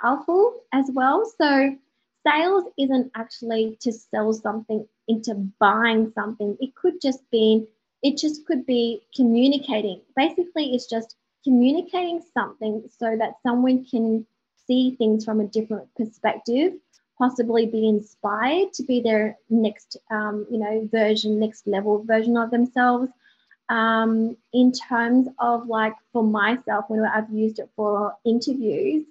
powerful 0.01 0.61
as 0.73 0.89
well. 0.93 1.31
So, 1.37 1.75
sales 2.25 2.65
isn't 2.77 3.11
actually 3.15 3.77
to 3.81 3.91
sell 3.91 4.33
something 4.33 4.87
into 5.07 5.35
buying 5.59 6.11
something, 6.15 6.57
it 6.59 6.75
could 6.75 6.99
just 7.01 7.19
be, 7.31 7.67
it 8.01 8.17
just 8.17 8.45
could 8.45 8.65
be 8.65 9.01
communicating. 9.15 10.01
Basically, 10.15 10.73
it's 10.73 10.87
just 10.87 11.15
communicating 11.43 12.21
something 12.33 12.83
so 12.97 13.15
that 13.17 13.35
someone 13.43 13.85
can 13.85 14.25
see 14.67 14.95
things 14.95 15.23
from 15.23 15.39
a 15.39 15.47
different 15.47 15.87
perspective, 15.95 16.73
possibly 17.17 17.65
be 17.67 17.87
inspired 17.87 18.73
to 18.73 18.83
be 18.83 18.99
their 18.99 19.37
next, 19.49 19.97
um, 20.11 20.45
you 20.49 20.57
know, 20.57 20.87
version, 20.91 21.39
next 21.39 21.67
level 21.67 22.03
version 22.03 22.35
of 22.35 22.49
themselves. 22.51 23.09
Um, 23.69 24.37
in 24.53 24.71
terms 24.71 25.27
of 25.39 25.67
like 25.67 25.93
for 26.13 26.23
myself, 26.23 26.85
when 26.87 27.03
I've 27.03 27.31
used 27.31 27.59
it 27.59 27.69
for 27.75 28.15
interviews, 28.23 29.05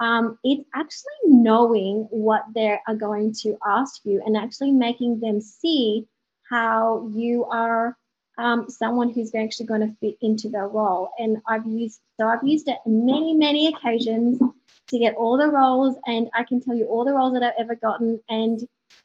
um, 0.00 0.38
it's 0.42 0.64
actually 0.74 1.20
knowing 1.26 2.08
what 2.10 2.44
they 2.54 2.78
are 2.88 2.96
going 2.96 3.32
to 3.42 3.56
ask 3.64 4.00
you 4.04 4.20
and 4.24 4.36
actually 4.36 4.72
making 4.72 5.20
them 5.20 5.40
see 5.40 6.06
how 6.50 7.08
you 7.14 7.44
are 7.44 7.96
um, 8.38 8.68
someone 8.68 9.10
who's 9.10 9.34
actually 9.34 9.66
going 9.66 9.80
to 9.82 9.94
fit 10.00 10.16
into 10.20 10.48
their 10.48 10.66
role. 10.66 11.10
And 11.18 11.38
I've 11.46 11.66
used 11.66 12.00
so 12.18 12.26
I've 12.26 12.44
used 12.44 12.68
it 12.68 12.78
many 12.86 13.34
many 13.34 13.68
occasions 13.68 14.40
to 14.88 14.98
get 14.98 15.14
all 15.14 15.38
the 15.38 15.48
roles, 15.48 15.96
and 16.06 16.28
I 16.34 16.44
can 16.44 16.60
tell 16.60 16.74
you 16.74 16.86
all 16.86 17.04
the 17.04 17.14
roles 17.14 17.34
that 17.34 17.42
I've 17.42 17.58
ever 17.58 17.74
gotten, 17.74 18.20
and 18.28 18.60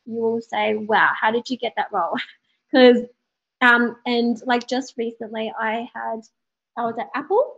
you 0.05 0.21
will 0.21 0.41
say, 0.41 0.75
"Wow, 0.75 1.11
how 1.19 1.31
did 1.31 1.49
you 1.49 1.57
get 1.57 1.73
that 1.77 1.91
role?" 1.91 2.17
Because 2.69 3.03
um, 3.61 3.95
and 4.05 4.37
like 4.45 4.67
just 4.67 4.93
recently, 4.97 5.51
I 5.59 5.89
had 5.93 6.21
I 6.77 6.83
was 6.83 6.95
at 6.99 7.09
Apple. 7.15 7.55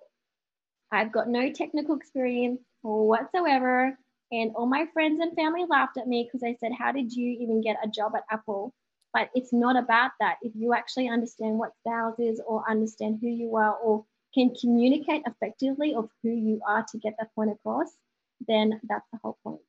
I've 0.91 1.11
got 1.11 1.27
no 1.27 1.51
technical 1.51 1.95
experience 1.95 2.61
whatsoever. 2.81 3.97
And 4.31 4.51
all 4.55 4.67
my 4.67 4.85
friends 4.93 5.19
and 5.21 5.35
family 5.35 5.65
laughed 5.67 5.97
at 5.97 6.07
me 6.07 6.23
because 6.23 6.43
I 6.43 6.55
said, 6.59 6.71
How 6.77 6.91
did 6.91 7.11
you 7.11 7.37
even 7.39 7.61
get 7.61 7.77
a 7.83 7.87
job 7.87 8.13
at 8.15 8.23
Apple? 8.31 8.73
But 9.13 9.29
it's 9.33 9.51
not 9.51 9.75
about 9.75 10.11
that. 10.19 10.37
If 10.41 10.53
you 10.55 10.73
actually 10.73 11.09
understand 11.09 11.57
what 11.57 11.71
sales 11.85 12.15
is 12.19 12.39
or 12.45 12.63
understand 12.69 13.19
who 13.21 13.27
you 13.27 13.55
are 13.55 13.73
or 13.75 14.05
can 14.35 14.53
communicate 14.53 15.23
effectively 15.25 15.95
of 15.95 16.09
who 16.21 16.29
you 16.29 16.61
are 16.67 16.85
to 16.91 16.97
get 16.99 17.15
that 17.19 17.33
point 17.33 17.51
across, 17.51 17.89
then 18.47 18.79
that's 18.87 19.07
the 19.11 19.19
whole 19.23 19.37
point. 19.43 19.61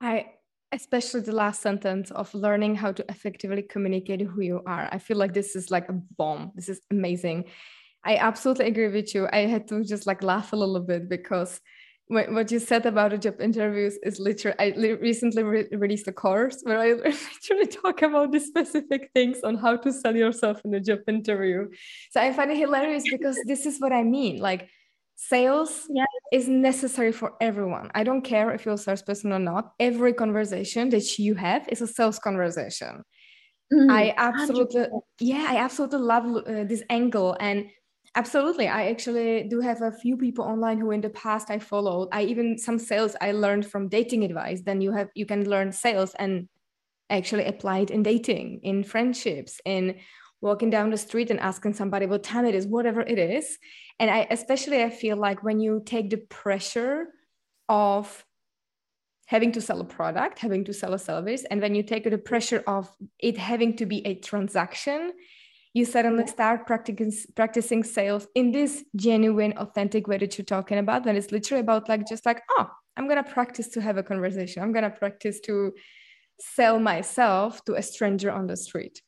I 0.00 0.26
especially 0.72 1.20
the 1.20 1.32
last 1.32 1.62
sentence 1.62 2.10
of 2.10 2.32
learning 2.34 2.74
how 2.74 2.92
to 2.92 3.04
effectively 3.08 3.62
communicate 3.62 4.20
who 4.22 4.42
you 4.42 4.62
are. 4.66 4.88
I 4.92 4.98
feel 4.98 5.16
like 5.16 5.34
this 5.34 5.56
is 5.56 5.70
like 5.70 5.88
a 5.88 5.92
bomb. 5.92 6.52
This 6.54 6.68
is 6.68 6.80
amazing. 6.90 7.44
I 8.04 8.16
absolutely 8.16 8.66
agree 8.66 8.88
with 8.88 9.14
you. 9.14 9.28
I 9.32 9.46
had 9.46 9.68
to 9.68 9.84
just 9.84 10.06
like 10.06 10.22
laugh 10.22 10.52
a 10.52 10.56
little 10.56 10.80
bit 10.80 11.08
because 11.08 11.60
what 12.08 12.50
you 12.50 12.58
said 12.58 12.86
about 12.86 13.10
the 13.10 13.18
job 13.18 13.40
interviews 13.40 13.98
is 14.02 14.18
literally 14.18 14.56
i 14.58 14.96
recently 15.00 15.42
re- 15.42 15.68
released 15.72 16.08
a 16.08 16.12
course 16.12 16.60
where 16.62 16.78
i 16.78 16.92
literally 16.92 17.66
talk 17.66 18.02
about 18.02 18.32
the 18.32 18.40
specific 18.40 19.10
things 19.14 19.40
on 19.44 19.56
how 19.56 19.76
to 19.76 19.92
sell 19.92 20.16
yourself 20.16 20.60
in 20.64 20.72
a 20.74 20.80
job 20.80 21.00
interview 21.06 21.68
so 22.10 22.20
i 22.20 22.32
find 22.32 22.50
it 22.50 22.56
hilarious 22.56 23.04
because 23.10 23.38
this 23.46 23.66
is 23.66 23.78
what 23.78 23.92
i 23.92 24.02
mean 24.02 24.38
like 24.38 24.68
sales 25.20 25.88
yes. 25.90 26.06
is 26.32 26.48
necessary 26.48 27.10
for 27.10 27.32
everyone 27.40 27.90
i 27.92 28.04
don't 28.04 28.22
care 28.22 28.52
if 28.52 28.64
you're 28.64 28.74
a 28.74 28.78
salesperson 28.78 29.32
or 29.32 29.38
not 29.40 29.72
every 29.80 30.12
conversation 30.12 30.90
that 30.90 31.18
you 31.18 31.34
have 31.34 31.68
is 31.68 31.80
a 31.80 31.88
sales 31.88 32.20
conversation 32.20 33.02
mm, 33.72 33.90
i 33.90 34.14
absolutely 34.16 34.82
100%. 34.82 35.00
yeah 35.18 35.46
i 35.50 35.56
absolutely 35.56 35.98
love 35.98 36.24
uh, 36.24 36.62
this 36.64 36.84
angle 36.88 37.36
and 37.40 37.66
Absolutely. 38.14 38.68
I 38.68 38.88
actually 38.88 39.44
do 39.44 39.60
have 39.60 39.82
a 39.82 39.92
few 39.92 40.16
people 40.16 40.44
online 40.44 40.78
who 40.78 40.90
in 40.92 41.00
the 41.00 41.10
past 41.10 41.50
I 41.50 41.58
followed. 41.58 42.08
I 42.10 42.22
even 42.22 42.58
some 42.58 42.78
sales 42.78 43.14
I 43.20 43.32
learned 43.32 43.66
from 43.66 43.88
dating 43.88 44.24
advice. 44.24 44.62
Then 44.62 44.80
you 44.80 44.92
have 44.92 45.08
you 45.14 45.26
can 45.26 45.48
learn 45.48 45.72
sales 45.72 46.14
and 46.18 46.48
actually 47.10 47.44
apply 47.44 47.80
it 47.80 47.90
in 47.90 48.02
dating, 48.02 48.60
in 48.62 48.82
friendships, 48.82 49.60
in 49.64 50.00
walking 50.40 50.70
down 50.70 50.90
the 50.90 50.96
street 50.96 51.30
and 51.30 51.40
asking 51.40 51.74
somebody 51.74 52.06
what 52.06 52.22
time 52.22 52.44
it 52.44 52.54
is, 52.54 52.66
whatever 52.66 53.00
it 53.00 53.18
is. 53.18 53.58
And 53.98 54.10
I 54.10 54.26
especially 54.30 54.82
I 54.82 54.90
feel 54.90 55.16
like 55.16 55.42
when 55.42 55.60
you 55.60 55.82
take 55.84 56.10
the 56.10 56.18
pressure 56.18 57.06
of 57.68 58.24
having 59.26 59.52
to 59.52 59.60
sell 59.60 59.80
a 59.80 59.84
product, 59.84 60.38
having 60.38 60.64
to 60.64 60.72
sell 60.72 60.94
a 60.94 60.98
service, 60.98 61.44
and 61.50 61.60
when 61.60 61.74
you 61.74 61.82
take 61.82 62.08
the 62.08 62.18
pressure 62.18 62.62
of 62.66 62.90
it 63.18 63.36
having 63.36 63.76
to 63.76 63.86
be 63.86 64.06
a 64.06 64.14
transaction, 64.14 65.12
you 65.74 65.84
suddenly 65.84 66.26
start 66.26 66.66
practicing 66.66 67.12
practicing 67.34 67.82
sales 67.82 68.26
in 68.34 68.52
this 68.52 68.84
genuine 68.96 69.52
authentic 69.58 70.06
way 70.06 70.18
that 70.18 70.38
you're 70.38 70.44
talking 70.44 70.78
about 70.78 71.04
when 71.04 71.16
it's 71.16 71.32
literally 71.32 71.60
about 71.60 71.88
like 71.88 72.06
just 72.06 72.24
like 72.24 72.42
oh 72.58 72.68
i'm 72.96 73.06
gonna 73.06 73.22
practice 73.22 73.68
to 73.68 73.80
have 73.80 73.96
a 73.96 74.02
conversation. 74.02 74.62
I'm 74.62 74.72
gonna 74.72 74.90
practice 74.90 75.40
to 75.40 75.72
sell 76.40 76.78
myself 76.78 77.64
to 77.64 77.74
a 77.74 77.82
stranger 77.82 78.30
on 78.30 78.46
the 78.46 78.56
street 78.56 79.02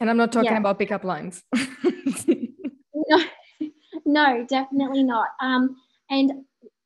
and 0.00 0.10
i'm 0.10 0.16
not 0.16 0.32
talking 0.32 0.52
yeah. 0.52 0.58
about 0.58 0.78
pickup 0.78 1.04
lines 1.04 1.42
no 1.54 3.18
no 4.06 4.46
definitely 4.48 5.02
not 5.02 5.28
um 5.40 5.76
and 6.10 6.32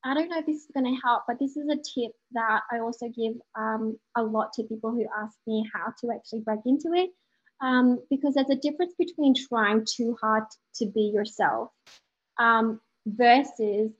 I 0.05 0.15
don't 0.15 0.29
know 0.29 0.39
if 0.39 0.47
this 0.47 0.63
is 0.63 0.71
going 0.73 0.87
to 0.87 1.01
help, 1.03 1.25
but 1.27 1.39
this 1.41 1.57
is 1.57 1.69
a 1.69 1.77
tip 1.77 2.13
that 2.33 2.61
I 2.71 2.79
also 2.79 3.09
give 3.09 3.35
um, 3.59 3.99
a 4.17 4.23
lot 4.23 4.53
to 4.55 4.63
people 4.63 4.91
who 4.91 5.05
ask 5.21 5.37
me 5.47 5.69
how 5.75 5.93
to 6.01 6.15
actually 6.15 6.41
break 6.41 6.61
into 6.65 6.93
it 6.95 7.11
um, 7.61 7.99
because 8.09 8.35
there's 8.35 8.51
a 8.51 8.57
difference 8.57 8.95
between 8.99 9.35
trying 9.35 9.85
too 9.85 10.17
hard 10.21 10.45
to 10.77 10.87
be 10.87 11.11
yourself 11.13 11.71
um, 12.39 12.81
versus 13.07 13.91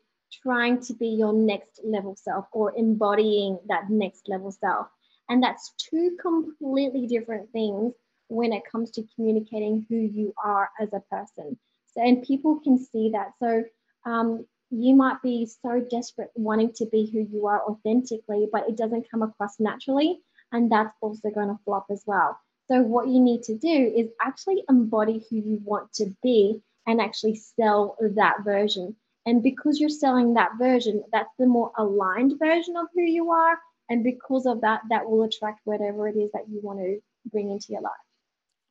trying 0.43 0.81
to 0.83 0.95
be 0.95 1.09
your 1.09 1.33
next 1.33 1.81
level 1.85 2.15
self 2.17 2.47
or 2.53 2.73
embodying 2.77 3.59
that 3.69 3.91
next 3.91 4.29
level 4.29 4.53
self. 4.53 4.87
And 5.29 5.43
that's 5.43 5.75
two 5.79 6.17
completely 6.21 7.07
different 7.07 7.51
things 7.51 7.93
when 8.29 8.53
it 8.53 8.63
comes 8.71 8.91
to 8.93 9.05
communicating 9.15 9.87
who 9.89 9.97
you 9.97 10.33
are 10.43 10.71
as 10.81 10.89
a 10.93 11.01
person. 11.11 11.59
So, 11.95 12.03
and 12.03 12.23
people 12.23 12.61
can 12.61 12.79
see 12.79 13.11
that. 13.13 13.33
So, 13.41 13.65
um, 14.05 14.47
you 14.71 14.95
might 14.95 15.23
be 15.23 15.47
so 15.47 15.81
desperate 15.91 16.31
wanting 16.35 16.73
to 16.75 16.87
be 16.87 17.11
who 17.11 17.21
you 17.21 17.47
are 17.47 17.63
authentically, 17.65 18.49
but 18.53 18.69
it 18.69 18.77
doesn't 18.77 19.11
come 19.11 19.23
across 19.23 19.59
naturally. 19.59 20.21
And 20.53 20.71
that's 20.71 20.95
also 21.01 21.31
going 21.31 21.49
to 21.49 21.59
flop 21.65 21.87
as 21.91 22.03
well. 22.07 22.39
So, 22.69 22.83
what 22.83 23.09
you 23.09 23.21
need 23.21 23.43
to 23.45 23.57
do 23.57 23.93
is 23.97 24.09
actually 24.21 24.63
embody 24.69 25.25
who 25.29 25.37
you 25.37 25.61
want 25.65 25.93
to 25.95 26.15
be 26.23 26.63
and 26.87 27.01
actually 27.01 27.37
sell 27.37 27.97
that 28.01 28.45
version. 28.45 28.97
And 29.27 29.43
because 29.43 29.79
you're 29.79 29.91
selling 29.91 30.35
that 30.35 30.53
version, 30.59 31.03
that's 31.13 31.33
the 31.39 31.47
more 31.47 31.73
aligned 31.77 32.39
version 32.39 32.77
of 32.77 32.87
who 32.95 33.03
you 33.03 33.31
are. 33.31 33.59
And 33.91 34.05
because 34.05 34.47
of 34.47 34.63
that, 34.63 34.83
that 34.91 35.09
will 35.09 35.23
attract 35.23 35.61
whatever 35.65 36.09
it 36.09 36.17
is 36.17 36.31
that 36.33 36.49
you 36.49 36.61
want 36.63 36.79
to 36.79 37.01
bring 37.31 37.51
into 37.51 37.73
your 37.73 37.83
life. 37.83 37.93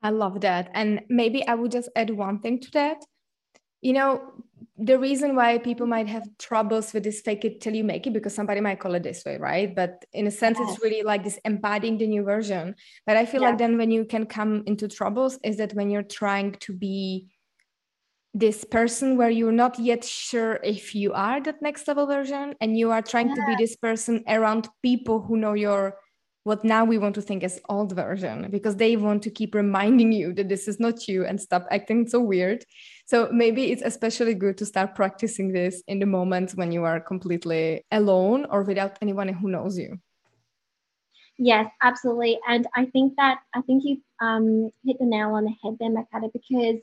I 0.07 0.11
love 0.11 0.39
that. 0.41 0.71
And 0.73 1.01
maybe 1.09 1.45
I 1.45 1.53
would 1.53 1.71
just 1.71 1.89
add 1.93 2.09
one 2.09 2.39
thing 2.39 2.61
to 2.61 2.71
that. 2.71 3.03
You 3.81 3.91
know, 3.91 4.21
the 4.77 4.97
reason 4.97 5.35
why 5.35 5.57
people 5.57 5.85
might 5.85 6.07
have 6.07 6.23
troubles 6.39 6.93
with 6.93 7.03
this 7.03 7.19
fake 7.19 7.43
it 7.43 7.59
till 7.59 7.75
you 7.75 7.83
make 7.83 8.07
it 8.07 8.13
because 8.13 8.33
somebody 8.33 8.61
might 8.61 8.79
call 8.79 8.95
it 8.95 9.03
this 9.03 9.25
way 9.25 9.37
right 9.37 9.75
but 9.75 10.05
in 10.13 10.27
a 10.27 10.31
sense 10.31 10.57
yes. 10.59 10.69
it's 10.69 10.83
really 10.83 11.01
like 11.01 11.23
this 11.23 11.39
embodying 11.45 11.97
the 11.97 12.05
new 12.05 12.23
version 12.23 12.75
but 13.07 13.17
i 13.17 13.25
feel 13.25 13.41
yeah. 13.41 13.49
like 13.49 13.57
then 13.57 13.75
when 13.77 13.89
you 13.89 14.05
can 14.05 14.25
come 14.25 14.63
into 14.67 14.87
troubles 14.87 15.39
is 15.43 15.57
that 15.57 15.73
when 15.73 15.89
you're 15.89 16.03
trying 16.21 16.51
to 16.59 16.73
be 16.73 17.27
this 18.35 18.63
person 18.63 19.17
where 19.17 19.31
you're 19.31 19.59
not 19.63 19.79
yet 19.79 20.03
sure 20.03 20.59
if 20.63 20.93
you 20.93 21.11
are 21.13 21.41
that 21.41 21.59
next 21.61 21.87
level 21.87 22.05
version 22.05 22.53
and 22.61 22.77
you 22.77 22.91
are 22.91 23.01
trying 23.01 23.29
yeah. 23.29 23.35
to 23.35 23.41
be 23.47 23.55
this 23.57 23.75
person 23.75 24.23
around 24.27 24.69
people 24.83 25.21
who 25.21 25.37
know 25.37 25.53
your 25.53 25.97
what 26.47 26.63
now 26.63 26.85
we 26.85 26.97
want 26.97 27.13
to 27.13 27.21
think 27.21 27.43
as 27.43 27.59
old 27.67 27.93
version 27.93 28.49
because 28.49 28.77
they 28.77 28.95
want 28.95 29.21
to 29.21 29.29
keep 29.29 29.53
reminding 29.53 30.13
you 30.13 30.31
that 30.33 30.47
this 30.47 30.65
is 30.69 30.79
not 30.79 31.05
you 31.05 31.25
and 31.25 31.41
stop 31.41 31.67
acting 31.71 32.07
so 32.07 32.21
weird 32.21 32.63
so 33.05 33.29
maybe 33.33 33.71
it's 33.71 33.81
especially 33.81 34.33
good 34.33 34.57
to 34.57 34.65
start 34.65 34.95
practicing 34.95 35.51
this 35.51 35.83
in 35.89 35.99
the 35.99 36.05
moments 36.05 36.55
when 36.55 36.71
you 36.71 36.85
are 36.85 37.01
completely 37.01 37.85
alone 37.91 38.45
or 38.49 38.63
without 38.63 38.97
anyone 39.01 39.27
who 39.27 39.49
knows 39.49 39.77
you 39.77 39.99
yes 41.37 41.69
absolutely 41.83 42.39
and 42.47 42.65
i 42.75 42.85
think 42.85 43.13
that 43.17 43.39
i 43.53 43.61
think 43.61 43.83
you 43.83 43.97
um, 44.21 44.71
hit 44.85 44.97
the 44.99 45.05
nail 45.05 45.31
on 45.33 45.43
the 45.43 45.53
head 45.61 45.75
there 45.79 45.89
Marketa 45.89 46.31
because 46.31 46.79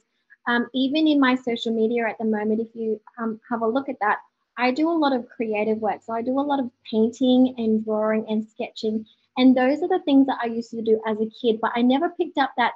um, 0.47 0.69
even 0.75 1.09
in 1.09 1.19
my 1.19 1.35
social 1.37 1.73
media 1.73 2.07
at 2.07 2.19
the 2.19 2.27
moment 2.27 2.61
if 2.61 2.69
you 2.75 3.01
um, 3.19 3.41
have 3.51 3.63
a 3.63 3.67
look 3.67 3.89
at 3.89 3.97
that 4.01 4.19
I 4.57 4.71
do 4.71 4.89
a 4.89 5.01
lot 5.05 5.13
of 5.13 5.29
creative 5.29 5.79
work. 5.79 6.01
So 6.05 6.13
I 6.13 6.23
do 6.23 6.39
a 6.39 6.47
lot 6.51 6.61
of 6.61 6.71
painting 6.89 7.57
and 7.59 7.85
drawing 7.85 8.25
and 8.29 8.47
sketching. 8.49 9.05
And 9.37 9.57
those 9.57 9.83
are 9.83 9.89
the 9.89 10.03
things 10.05 10.27
that 10.27 10.39
I 10.43 10.47
used 10.47 10.71
to 10.71 10.83
do 10.83 11.01
as 11.07 11.19
a 11.21 11.31
kid, 11.41 11.61
but 11.61 11.73
I 11.75 11.83
never 11.83 12.09
picked 12.11 12.39
up 12.39 12.53
that 12.57 12.73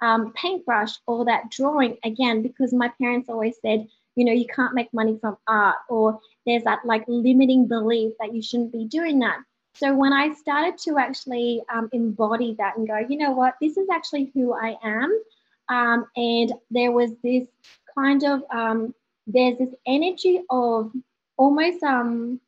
um, 0.00 0.32
paintbrush 0.34 0.92
or 1.06 1.24
that 1.24 1.50
drawing 1.50 1.96
again 2.04 2.42
because 2.42 2.72
my 2.72 2.90
parents 3.00 3.28
always 3.28 3.56
said, 3.60 3.88
you 4.14 4.24
know, 4.24 4.32
you 4.32 4.46
can't 4.46 4.74
make 4.74 4.92
money 4.94 5.18
from 5.20 5.36
art, 5.46 5.76
or 5.88 6.20
there's 6.46 6.64
that 6.64 6.80
like 6.84 7.04
limiting 7.06 7.66
belief 7.68 8.14
that 8.20 8.34
you 8.34 8.42
shouldn't 8.42 8.72
be 8.72 8.84
doing 8.86 9.18
that. 9.20 9.38
So 9.74 9.94
when 9.94 10.12
I 10.12 10.32
started 10.32 10.78
to 10.84 10.96
actually 10.98 11.62
um, 11.72 11.90
embody 11.92 12.54
that 12.58 12.78
and 12.78 12.88
go, 12.88 12.98
you 12.98 13.18
know 13.18 13.32
what, 13.32 13.56
this 13.60 13.76
is 13.76 13.88
actually 13.92 14.30
who 14.32 14.54
I 14.54 14.76
am. 14.82 15.22
Um, 15.68 16.06
and 16.16 16.52
there 16.70 16.92
was 16.92 17.10
this 17.22 17.46
kind 17.98 18.24
of, 18.24 18.42
um, 18.50 18.94
there's 19.26 19.58
this 19.58 19.74
energy 19.86 20.40
of 20.48 20.92
almost 21.36 21.82
um, 21.82 22.40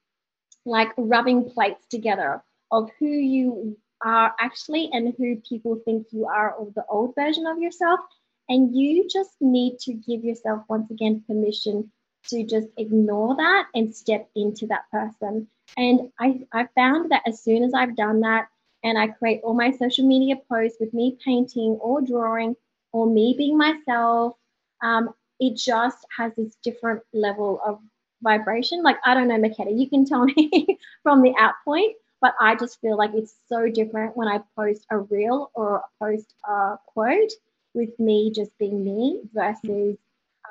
like 0.64 0.88
rubbing 0.96 1.50
plates 1.50 1.84
together 1.90 2.42
of 2.70 2.90
who 2.98 3.06
you 3.06 3.76
are 4.04 4.34
actually 4.40 4.90
and 4.92 5.14
who 5.18 5.36
people 5.48 5.80
think 5.84 6.06
you 6.12 6.26
are 6.26 6.54
of 6.58 6.74
the 6.74 6.84
old 6.88 7.14
version 7.14 7.46
of 7.46 7.58
yourself. 7.58 8.00
And 8.48 8.74
you 8.74 9.08
just 9.08 9.32
need 9.40 9.78
to 9.80 9.92
give 9.92 10.24
yourself 10.24 10.62
once 10.68 10.90
again 10.90 11.22
permission 11.26 11.90
to 12.28 12.44
just 12.44 12.68
ignore 12.76 13.36
that 13.36 13.66
and 13.74 13.94
step 13.94 14.28
into 14.34 14.66
that 14.68 14.90
person. 14.90 15.48
And 15.76 16.10
I, 16.18 16.40
I 16.52 16.68
found 16.74 17.10
that 17.10 17.22
as 17.26 17.42
soon 17.42 17.62
as 17.62 17.74
I've 17.74 17.96
done 17.96 18.20
that 18.20 18.48
and 18.82 18.96
I 18.96 19.08
create 19.08 19.40
all 19.42 19.54
my 19.54 19.72
social 19.72 20.06
media 20.06 20.36
posts 20.50 20.78
with 20.80 20.94
me 20.94 21.18
painting 21.24 21.78
or 21.80 22.00
drawing 22.00 22.56
or 22.92 23.06
me 23.06 23.34
being 23.36 23.56
myself, 23.58 24.36
um, 24.82 25.10
it 25.40 25.56
just 25.56 25.98
has 26.16 26.32
this 26.36 26.56
different 26.62 27.02
level 27.12 27.60
of 27.64 27.80
vibration. 28.22 28.82
Like, 28.82 28.96
I 29.04 29.14
don't 29.14 29.28
know, 29.28 29.36
Marketa, 29.38 29.78
you 29.78 29.88
can 29.88 30.04
tell 30.04 30.24
me 30.36 30.78
from 31.02 31.22
the 31.22 31.34
out 31.38 31.54
point, 31.64 31.96
but 32.20 32.34
I 32.40 32.56
just 32.56 32.80
feel 32.80 32.96
like 32.96 33.12
it's 33.14 33.34
so 33.48 33.68
different 33.68 34.16
when 34.16 34.28
I 34.28 34.40
post 34.56 34.86
a 34.90 34.98
reel 34.98 35.50
or 35.54 35.84
post 36.00 36.34
a 36.48 36.76
quote 36.86 37.32
with 37.74 37.98
me 37.98 38.32
just 38.34 38.56
being 38.58 38.84
me 38.84 39.22
versus, 39.32 39.96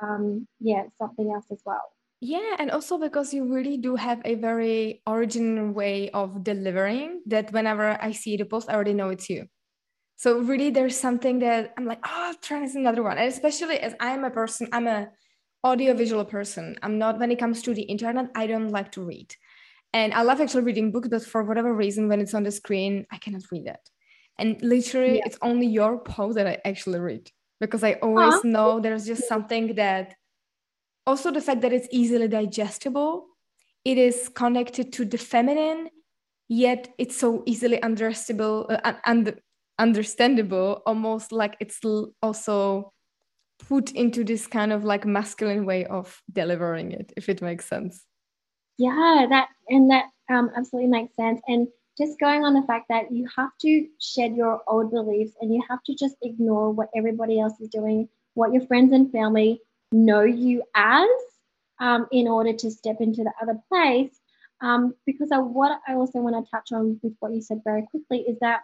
um, 0.01 0.47
yeah, 0.59 0.83
something 0.97 1.31
else 1.31 1.45
as 1.51 1.61
well. 1.65 1.91
Yeah, 2.19 2.55
and 2.57 2.71
also 2.71 2.97
because 2.97 3.33
you 3.33 3.53
really 3.53 3.77
do 3.77 3.95
have 3.95 4.21
a 4.25 4.35
very 4.35 5.01
original 5.05 5.71
way 5.71 6.09
of 6.09 6.43
delivering 6.43 7.21
that 7.27 7.51
whenever 7.51 7.97
I 8.01 8.11
see 8.11 8.37
the 8.37 8.45
post, 8.45 8.69
I 8.69 8.73
already 8.73 8.93
know 8.93 9.09
it's 9.09 9.29
you. 9.29 9.45
So 10.15 10.39
really 10.39 10.71
there's 10.71 10.99
something 10.99 11.39
that 11.39 11.73
I'm 11.77 11.85
like, 11.85 11.99
oh, 12.03 12.33
try 12.41 12.61
this 12.61 12.73
another 12.73 13.03
one. 13.03 13.19
And 13.19 13.27
especially 13.27 13.79
as 13.79 13.93
I'm 13.99 14.23
a 14.23 14.31
person, 14.31 14.67
I'm 14.71 14.87
a 14.87 15.09
audiovisual 15.63 16.25
person. 16.25 16.75
I'm 16.81 16.97
not 16.97 17.19
when 17.19 17.31
it 17.31 17.37
comes 17.37 17.61
to 17.63 17.73
the 17.73 17.83
internet, 17.83 18.31
I 18.33 18.47
don't 18.47 18.69
like 18.69 18.91
to 18.93 19.03
read. 19.03 19.35
And 19.93 20.13
I 20.13 20.21
love 20.21 20.41
actually 20.41 20.63
reading 20.63 20.91
books, 20.91 21.07
but 21.07 21.23
for 21.23 21.43
whatever 21.43 21.73
reason, 21.73 22.07
when 22.07 22.21
it's 22.21 22.33
on 22.33 22.43
the 22.43 22.51
screen, 22.51 23.05
I 23.11 23.17
cannot 23.17 23.43
read 23.51 23.67
it. 23.67 23.89
And 24.37 24.61
literally, 24.61 25.17
yeah. 25.17 25.23
it's 25.25 25.37
only 25.41 25.67
your 25.67 25.99
post 25.99 26.35
that 26.35 26.47
I 26.47 26.59
actually 26.65 26.99
read 26.99 27.31
because 27.59 27.83
I 27.83 27.93
always 27.93 28.35
uh-huh. 28.35 28.47
know 28.47 28.79
there's 28.79 29.05
just 29.05 29.27
something 29.27 29.75
that 29.75 30.15
also 31.07 31.31
the 31.31 31.41
fact 31.41 31.61
that 31.61 31.73
it's 31.73 31.87
easily 31.91 32.27
digestible, 32.27 33.27
it 33.85 33.97
is 33.97 34.29
connected 34.29 34.93
to 34.93 35.05
the 35.05 35.17
feminine, 35.17 35.89
yet 36.49 36.89
it's 36.97 37.17
so 37.17 37.43
easily 37.45 37.81
understandable, 37.81 38.67
uh, 38.69 38.93
and 39.05 39.39
understandable, 39.79 40.81
almost 40.85 41.31
like 41.31 41.55
it's 41.59 41.79
also 42.21 42.91
put 43.67 43.91
into 43.91 44.23
this 44.23 44.45
kind 44.45 44.71
of 44.71 44.83
like 44.83 45.05
masculine 45.05 45.65
way 45.65 45.85
of 45.85 46.21
delivering 46.31 46.91
it, 46.91 47.11
if 47.17 47.29
it 47.29 47.41
makes 47.41 47.65
sense. 47.65 48.03
Yeah, 48.77 49.25
that 49.29 49.49
and 49.69 49.89
that 49.91 50.05
um, 50.29 50.51
absolutely 50.55 50.89
makes 50.89 51.15
sense. 51.15 51.41
And 51.47 51.67
just 51.97 52.19
going 52.19 52.45
on 52.45 52.53
the 52.53 52.61
fact 52.63 52.85
that 52.89 53.11
you 53.11 53.27
have 53.35 53.49
to 53.61 53.87
shed 53.99 54.35
your 54.35 54.61
old 54.67 54.91
beliefs 54.91 55.33
and 55.41 55.53
you 55.53 55.63
have 55.67 55.81
to 55.83 55.95
just 55.95 56.15
ignore 56.21 56.71
what 56.71 56.89
everybody 56.95 57.39
else 57.39 57.59
is 57.59 57.69
doing, 57.69 58.07
what 58.35 58.53
your 58.53 58.65
friends 58.67 58.93
and 58.93 59.11
family 59.11 59.61
know 59.91 60.21
you 60.21 60.61
as, 60.75 61.07
um, 61.79 62.07
in 62.11 62.27
order 62.27 62.53
to 62.53 62.69
step 62.69 62.97
into 62.99 63.23
the 63.23 63.33
other 63.41 63.59
place. 63.67 64.19
Um, 64.61 64.95
because 65.05 65.31
I, 65.31 65.39
what 65.39 65.79
I 65.87 65.93
also 65.93 66.19
want 66.19 66.43
to 66.43 66.49
touch 66.49 66.71
on 66.71 66.99
with 67.01 67.13
what 67.19 67.33
you 67.33 67.41
said 67.41 67.61
very 67.63 67.83
quickly 67.83 68.19
is 68.21 68.37
that 68.41 68.61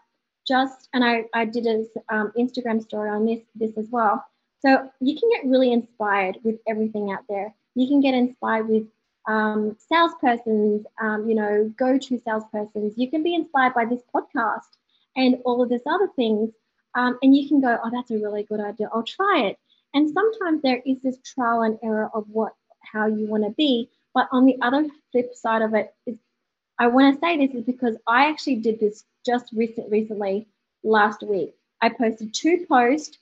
just, 0.48 0.90
and 0.94 1.04
I, 1.04 1.26
I 1.34 1.46
did 1.46 1.66
an 1.66 1.88
um, 2.10 2.32
Instagram 2.38 2.84
story 2.84 3.10
on 3.10 3.26
this, 3.26 3.40
this 3.56 3.78
as 3.78 3.88
well. 3.90 4.24
So 4.60 4.90
you 5.02 5.20
can 5.20 5.30
get 5.30 5.50
really 5.50 5.72
inspired 5.72 6.38
with 6.44 6.60
everything 6.68 7.12
out 7.12 7.26
there. 7.30 7.54
You 7.76 7.88
can 7.88 8.02
get 8.02 8.14
inspired 8.14 8.68
with 8.68 8.86
um, 9.28 9.78
salespersons, 9.92 10.84
um, 11.02 11.28
you 11.30 11.36
know, 11.36 11.74
go 11.78 11.98
to 11.98 12.20
salespersons. 12.20 12.94
You 12.96 13.10
can 13.10 13.24
be 13.24 13.36
inspired 13.36 13.74
by 13.74 13.86
this 13.86 14.02
podcast 14.14 14.70
and 15.16 15.38
all 15.46 15.62
of 15.62 15.70
this 15.70 15.82
other 15.88 16.10
things. 16.16 16.52
Um, 16.96 17.18
and 17.22 17.36
you 17.36 17.48
can 17.48 17.62
go, 17.62 17.78
oh, 17.84 17.90
that's 17.92 18.12
a 18.12 18.18
really 18.18 18.44
good 18.44 18.60
idea. 18.60 18.90
I'll 18.94 19.04
try 19.04 19.46
it. 19.46 19.58
And 19.94 20.10
sometimes 20.10 20.62
there 20.62 20.82
is 20.86 21.02
this 21.02 21.18
trial 21.24 21.62
and 21.62 21.80
error 21.84 22.10
of 22.14 22.26
what, 22.30 22.54
how 22.82 23.08
you 23.08 23.28
want 23.28 23.44
to 23.44 23.52
be. 23.52 23.90
But 24.14 24.28
on 24.32 24.46
the 24.46 24.58
other 24.62 24.88
flip 25.12 25.34
side 25.34 25.62
of 25.62 25.74
it 25.74 25.94
is, 26.06 26.18
I 26.80 26.88
want 26.88 27.16
to 27.16 27.20
say 27.20 27.38
this 27.38 27.56
is 27.56 27.64
because 27.64 27.98
I 28.08 28.30
actually 28.30 28.58
did 28.58 28.80
this 28.80 29.06
just 29.26 29.52
recent, 29.54 29.92
recently 29.92 30.48
last 30.84 31.24
week. 31.24 31.56
I 31.82 31.90
posted 31.90 32.34
two 32.34 32.66
posts 32.68 33.18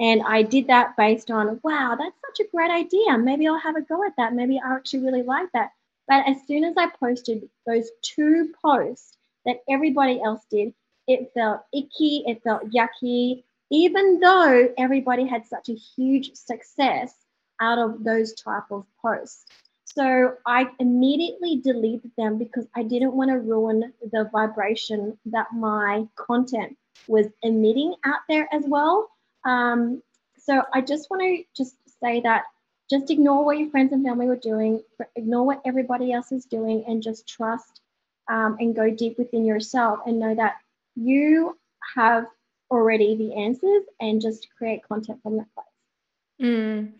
and 0.00 0.22
I 0.22 0.42
did 0.42 0.66
that 0.68 0.96
based 0.96 1.30
on, 1.30 1.60
wow, 1.62 1.94
that's 1.98 2.16
such 2.26 2.46
a 2.46 2.50
great 2.50 2.70
idea. 2.70 3.18
Maybe 3.18 3.46
I'll 3.46 3.58
have 3.58 3.76
a 3.76 3.82
go 3.82 4.02
at 4.04 4.16
that. 4.16 4.34
Maybe 4.34 4.58
I 4.58 4.74
actually 4.74 5.00
really 5.00 5.22
like 5.22 5.52
that. 5.52 5.72
But 6.08 6.26
as 6.26 6.38
soon 6.46 6.64
as 6.64 6.74
I 6.76 6.88
posted 6.88 7.48
those 7.66 7.90
two 8.02 8.52
posts 8.64 9.18
that 9.44 9.60
everybody 9.68 10.20
else 10.22 10.42
did, 10.50 10.72
it 11.06 11.30
felt 11.34 11.60
icky, 11.74 12.24
it 12.26 12.42
felt 12.42 12.70
yucky, 12.70 13.44
even 13.70 14.20
though 14.20 14.72
everybody 14.78 15.26
had 15.26 15.46
such 15.46 15.68
a 15.68 15.74
huge 15.74 16.34
success 16.34 17.14
out 17.60 17.78
of 17.78 18.02
those 18.02 18.32
type 18.32 18.70
of 18.70 18.86
posts. 19.02 19.44
So 19.84 20.34
I 20.46 20.70
immediately 20.78 21.60
deleted 21.62 22.12
them 22.16 22.38
because 22.38 22.66
I 22.74 22.84
didn't 22.84 23.14
want 23.14 23.30
to 23.30 23.38
ruin 23.38 23.92
the 24.12 24.30
vibration 24.32 25.18
that 25.26 25.48
my 25.52 26.06
content 26.16 26.76
was 27.06 27.26
emitting 27.42 27.96
out 28.04 28.20
there 28.28 28.48
as 28.52 28.64
well. 28.66 29.10
Um, 29.44 30.02
so 30.38 30.62
I 30.72 30.80
just 30.80 31.10
want 31.10 31.22
to 31.22 31.44
just 31.56 31.76
say 32.02 32.20
that 32.22 32.44
just 32.90 33.10
ignore 33.10 33.44
what 33.44 33.58
your 33.58 33.70
friends 33.70 33.92
and 33.92 34.04
family 34.04 34.26
were 34.26 34.36
doing, 34.36 34.82
ignore 35.14 35.46
what 35.46 35.62
everybody 35.64 36.12
else 36.12 36.32
is 36.32 36.44
doing, 36.44 36.84
and 36.88 37.02
just 37.02 37.28
trust 37.28 37.80
um, 38.28 38.56
and 38.58 38.74
go 38.74 38.90
deep 38.90 39.16
within 39.18 39.44
yourself 39.44 40.00
and 40.06 40.18
know 40.18 40.34
that 40.34 40.56
you 40.96 41.56
have 41.94 42.26
already 42.70 43.16
the 43.16 43.34
answers 43.34 43.84
and 44.00 44.20
just 44.20 44.48
create 44.56 44.82
content 44.86 45.20
from 45.22 45.36
that 45.36 45.46
place. 45.54 45.66
Mm. 46.42 46.92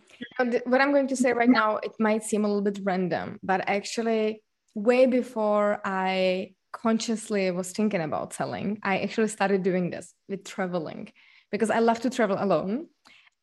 What 0.66 0.80
I'm 0.80 0.92
going 0.92 1.08
to 1.08 1.16
say 1.16 1.32
right 1.32 1.48
now, 1.48 1.78
it 1.78 1.92
might 1.98 2.24
seem 2.24 2.44
a 2.44 2.48
little 2.48 2.62
bit 2.62 2.80
random, 2.82 3.38
but 3.42 3.68
actually, 3.68 4.42
way 4.74 5.06
before 5.06 5.80
I 5.84 6.54
consciously 6.72 7.50
was 7.50 7.72
thinking 7.72 8.00
about 8.00 8.32
selling, 8.32 8.78
I 8.82 9.00
actually 9.00 9.28
started 9.28 9.62
doing 9.62 9.90
this 9.90 10.14
with 10.28 10.44
traveling 10.44 11.10
because 11.50 11.70
I 11.70 11.80
love 11.80 12.00
to 12.00 12.10
travel 12.10 12.36
alone. 12.38 12.86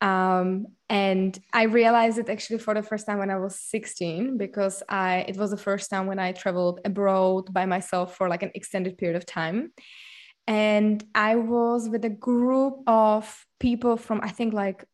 Um, 0.00 0.66
and 0.88 1.38
I 1.52 1.64
realized 1.64 2.18
it 2.18 2.28
actually 2.28 2.60
for 2.60 2.72
the 2.72 2.82
first 2.82 3.06
time 3.06 3.18
when 3.18 3.30
I 3.30 3.38
was 3.38 3.58
16 3.60 4.38
because 4.38 4.82
I 4.88 5.24
it 5.28 5.36
was 5.36 5.50
the 5.50 5.56
first 5.56 5.90
time 5.90 6.06
when 6.06 6.20
I 6.20 6.32
traveled 6.32 6.80
abroad 6.84 7.52
by 7.52 7.66
myself 7.66 8.16
for 8.16 8.28
like 8.28 8.44
an 8.44 8.52
extended 8.54 8.96
period 8.96 9.16
of 9.16 9.26
time. 9.26 9.72
And 10.46 11.04
I 11.14 11.34
was 11.34 11.88
with 11.88 12.04
a 12.04 12.10
group 12.10 12.74
of 12.86 13.44
people 13.58 13.96
from 13.96 14.20
I 14.22 14.28
think 14.28 14.54
like 14.54 14.84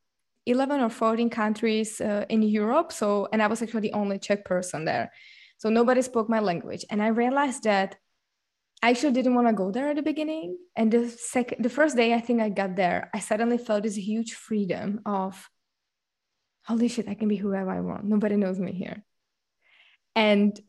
11 0.47 0.81
or 0.81 0.91
14 0.91 1.31
countries 1.31 2.01
uh, 2.01 2.25
in 2.29 2.43
Europe. 2.43 2.93
So, 2.93 3.29
and 3.33 3.43
I 3.43 3.47
was 3.47 3.63
actually 3.63 3.81
the 3.83 3.93
only 3.93 4.19
Czech 4.19 4.45
person 4.45 4.85
there. 4.85 5.11
So 5.59 5.71
nobody 5.71 6.03
spoke 6.03 6.29
my 6.29 6.41
language. 6.41 6.85
And 6.91 7.03
I 7.03 7.09
realized 7.09 7.63
that 7.65 7.97
I 8.85 8.91
actually 8.91 9.13
didn't 9.13 9.35
want 9.35 9.49
to 9.49 9.55
go 9.55 9.71
there 9.71 9.89
at 9.89 9.97
the 9.97 10.03
beginning. 10.03 10.59
And 10.77 10.93
the 10.93 11.09
second, 11.09 11.65
the 11.65 11.71
first 11.71 11.97
day 11.97 12.13
I 12.13 12.21
think 12.21 12.43
I 12.43 12.51
got 12.51 12.77
there, 12.77 13.09
I 13.15 13.19
suddenly 13.19 13.57
felt 13.57 13.85
this 13.85 13.97
huge 13.97 14.35
freedom 14.35 15.01
of, 15.07 15.49
holy 16.67 16.89
shit, 16.89 17.09
I 17.09 17.15
can 17.15 17.29
be 17.29 17.37
whoever 17.37 17.71
I 17.71 17.81
want. 17.81 18.05
Nobody 18.05 18.37
knows 18.37 18.59
me 18.61 18.73
here. 18.73 19.03
And 20.15 20.61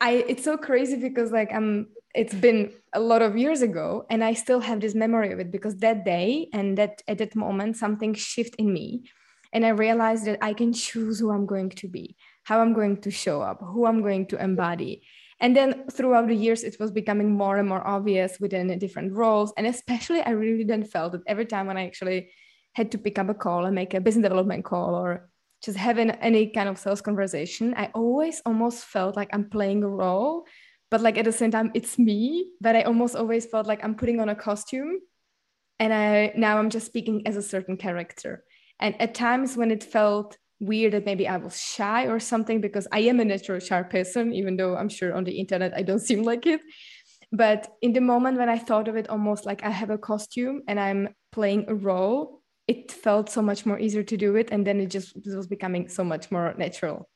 I, 0.00 0.24
it's 0.26 0.42
so 0.42 0.56
crazy 0.56 0.96
because 0.96 1.32
like 1.32 1.52
I'm, 1.52 1.88
it's 2.14 2.32
been 2.32 2.72
a 2.94 3.00
lot 3.00 3.20
of 3.20 3.36
years 3.36 3.60
ago 3.60 4.06
and 4.08 4.24
I 4.24 4.32
still 4.32 4.60
have 4.60 4.80
this 4.80 4.94
memory 4.94 5.30
of 5.30 5.38
it 5.38 5.52
because 5.52 5.76
that 5.80 6.02
day 6.02 6.48
and 6.54 6.78
that 6.78 7.02
at 7.06 7.18
that 7.18 7.36
moment, 7.36 7.76
something 7.76 8.14
shifted 8.14 8.58
in 8.58 8.72
me. 8.72 9.02
And 9.52 9.66
I 9.66 9.70
realized 9.70 10.24
that 10.24 10.38
I 10.40 10.54
can 10.54 10.72
choose 10.72 11.18
who 11.18 11.30
I'm 11.30 11.44
going 11.44 11.68
to 11.68 11.88
be, 11.88 12.16
how 12.42 12.62
I'm 12.62 12.72
going 12.72 13.02
to 13.02 13.10
show 13.10 13.42
up, 13.42 13.60
who 13.60 13.84
I'm 13.84 14.00
going 14.00 14.28
to 14.28 14.42
embody 14.42 15.02
and 15.40 15.56
then 15.56 15.84
throughout 15.90 16.28
the 16.28 16.34
years 16.34 16.62
it 16.62 16.76
was 16.78 16.90
becoming 16.90 17.32
more 17.32 17.56
and 17.56 17.68
more 17.68 17.86
obvious 17.86 18.38
within 18.40 18.78
different 18.78 19.12
roles. 19.12 19.52
And 19.56 19.66
especially 19.66 20.20
i 20.20 20.30
really 20.30 20.64
then 20.64 20.84
felt 20.84 21.12
that 21.12 21.22
every 21.26 21.46
time 21.46 21.66
when 21.66 21.76
i 21.76 21.86
actually 21.86 22.30
had 22.72 22.92
to 22.92 22.98
pick 22.98 23.18
up 23.18 23.28
a 23.28 23.34
call 23.34 23.64
and 23.64 23.74
make 23.74 23.94
a 23.94 24.00
business 24.00 24.24
development 24.24 24.64
call 24.64 24.94
or 24.94 25.28
just 25.62 25.76
having 25.76 26.10
any 26.10 26.48
kind 26.48 26.68
of 26.68 26.78
sales 26.78 27.00
conversation 27.00 27.74
i 27.76 27.90
always 27.94 28.40
almost 28.46 28.84
felt 28.84 29.16
like 29.16 29.28
i'm 29.32 29.50
playing 29.50 29.82
a 29.82 29.88
role 29.88 30.46
but 30.90 31.00
like 31.00 31.18
at 31.18 31.24
the 31.24 31.32
same 31.32 31.50
time 31.50 31.70
it's 31.74 31.98
me 31.98 32.50
but 32.60 32.76
i 32.76 32.82
almost 32.82 33.16
always 33.16 33.46
felt 33.46 33.66
like 33.66 33.82
i'm 33.84 33.94
putting 33.94 34.20
on 34.20 34.28
a 34.28 34.34
costume. 34.34 34.98
And 35.78 35.92
i 35.92 36.32
now 36.36 36.58
i'm 36.58 36.70
just 36.70 36.86
speaking 36.86 37.26
as 37.26 37.36
a 37.36 37.42
certain 37.42 37.76
character. 37.76 38.44
And 38.78 39.00
at 39.00 39.14
times 39.14 39.56
when 39.56 39.70
it 39.70 39.84
felt 39.84 40.38
weird 40.60 40.92
that 40.92 41.06
maybe 41.06 41.26
I 41.26 41.38
was 41.38 41.58
shy 41.58 42.06
or 42.06 42.20
something 42.20 42.60
because 42.60 42.86
I 42.92 43.00
am 43.00 43.18
a 43.18 43.24
natural 43.24 43.58
shy 43.58 43.82
person, 43.82 44.32
even 44.32 44.56
though 44.56 44.76
I'm 44.76 44.88
sure 44.88 45.14
on 45.14 45.24
the 45.24 45.38
internet 45.38 45.72
I 45.74 45.82
don't 45.82 45.98
seem 46.08 46.22
like 46.22 46.46
it. 46.46 46.60
But 47.32 47.76
in 47.80 47.92
the 47.92 48.00
moment 48.00 48.38
when 48.38 48.48
I 48.48 48.58
thought 48.58 48.88
of 48.88 48.96
it 48.96 49.08
almost 49.08 49.46
like 49.46 49.64
I 49.64 49.70
have 49.70 49.90
a 49.90 49.98
costume 49.98 50.62
and 50.68 50.78
I'm 50.78 51.14
playing 51.32 51.66
a 51.68 51.74
role, 51.74 52.42
it 52.66 52.90
felt 52.92 53.30
so 53.30 53.40
much 53.40 53.64
more 53.64 53.78
easier 53.78 54.02
to 54.02 54.16
do 54.16 54.36
it. 54.36 54.50
And 54.50 54.66
then 54.66 54.80
it 54.80 54.86
just 54.86 55.16
it 55.16 55.34
was 55.34 55.46
becoming 55.46 55.88
so 55.88 56.04
much 56.04 56.30
more 56.30 56.54
natural. 56.58 57.08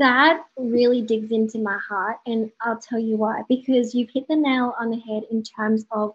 That 0.00 0.40
really 0.56 1.02
digs 1.02 1.30
into 1.30 1.58
my 1.58 1.78
heart. 1.88 2.16
And 2.26 2.50
I'll 2.62 2.78
tell 2.78 2.98
you 2.98 3.16
why, 3.16 3.42
because 3.48 3.94
you've 3.94 4.10
hit 4.10 4.26
the 4.28 4.36
nail 4.36 4.74
on 4.80 4.90
the 4.90 4.98
head 4.98 5.24
in 5.30 5.42
terms 5.42 5.84
of 5.92 6.14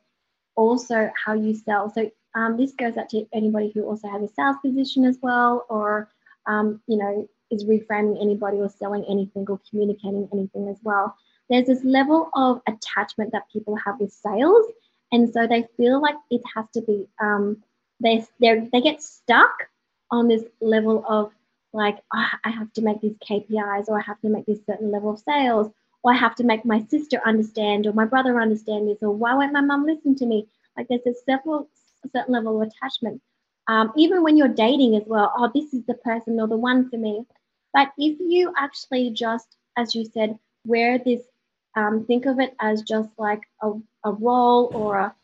also 0.55 1.11
how 1.23 1.33
you 1.33 1.53
sell. 1.53 1.91
So 1.93 2.09
um, 2.35 2.57
this 2.57 2.73
goes 2.73 2.97
out 2.97 3.09
to 3.09 3.25
anybody 3.33 3.71
who 3.73 3.83
also 3.83 4.07
has 4.09 4.21
a 4.21 4.27
sales 4.27 4.57
position 4.63 5.05
as 5.05 5.17
well, 5.21 5.65
or 5.69 6.09
um, 6.45 6.81
you 6.87 6.97
know 6.97 7.27
is 7.51 7.63
reframing 7.65 8.21
anybody 8.21 8.57
or 8.57 8.69
selling 8.69 9.05
anything 9.09 9.45
or 9.49 9.59
communicating 9.69 10.27
anything 10.33 10.67
as 10.67 10.77
well. 10.83 11.15
There's 11.49 11.67
this 11.67 11.83
level 11.83 12.29
of 12.33 12.61
attachment 12.67 13.31
that 13.31 13.49
people 13.51 13.75
have 13.77 13.99
with 13.99 14.11
sales, 14.11 14.65
and 15.11 15.31
so 15.31 15.47
they 15.47 15.67
feel 15.77 16.01
like 16.01 16.15
it 16.29 16.41
has 16.55 16.65
to 16.73 16.81
be. 16.81 17.07
Um, 17.21 17.63
they 18.01 18.25
they 18.41 18.81
get 18.81 19.01
stuck 19.01 19.69
on 20.11 20.27
this 20.27 20.43
level 20.59 21.03
of 21.07 21.31
like 21.73 21.97
oh, 22.13 22.27
I 22.43 22.49
have 22.49 22.71
to 22.73 22.81
make 22.81 23.01
these 23.01 23.15
KPIs 23.27 23.87
or 23.87 23.99
I 23.99 24.03
have 24.03 24.19
to 24.21 24.29
make 24.29 24.45
this 24.45 24.59
certain 24.65 24.91
level 24.91 25.11
of 25.11 25.19
sales 25.19 25.71
or 26.03 26.13
I 26.13 26.15
have 26.15 26.35
to 26.35 26.43
make 26.43 26.65
my 26.65 26.83
sister 26.89 27.21
understand 27.25 27.87
or 27.87 27.93
my 27.93 28.05
brother 28.05 28.39
understand 28.39 28.87
this 28.87 28.97
or 29.01 29.11
why 29.11 29.33
won't 29.35 29.53
my 29.53 29.61
mum 29.61 29.85
listen 29.85 30.15
to 30.15 30.25
me? 30.25 30.47
Like 30.77 30.87
there's 30.87 31.03
this 31.03 31.21
several 31.25 31.69
certain 32.09 32.33
level 32.33 32.61
of 32.61 32.67
attachment. 32.67 33.21
Um, 33.67 33.91
even 33.95 34.21
when 34.21 34.37
you're 34.37 34.47
dating 34.47 34.95
as 34.95 35.03
well, 35.07 35.33
oh, 35.35 35.51
this 35.53 35.73
is 35.73 35.83
the 35.85 35.95
person 35.95 36.39
or 36.39 36.47
the 36.47 36.57
one 36.57 36.89
for 36.89 36.97
me. 36.97 37.25
But 37.73 37.91
if 37.97 38.19
you 38.19 38.53
actually 38.57 39.09
just, 39.09 39.57
as 39.75 39.95
you 39.95 40.05
said, 40.05 40.37
wear 40.65 40.99
this, 40.99 41.21
um, 41.75 42.05
think 42.05 42.25
of 42.25 42.39
it 42.39 42.55
as 42.59 42.83
just 42.83 43.09
like 43.17 43.41
a, 43.61 43.71
a 44.03 44.11
role 44.11 44.71
or 44.73 44.97
a, 44.99 45.15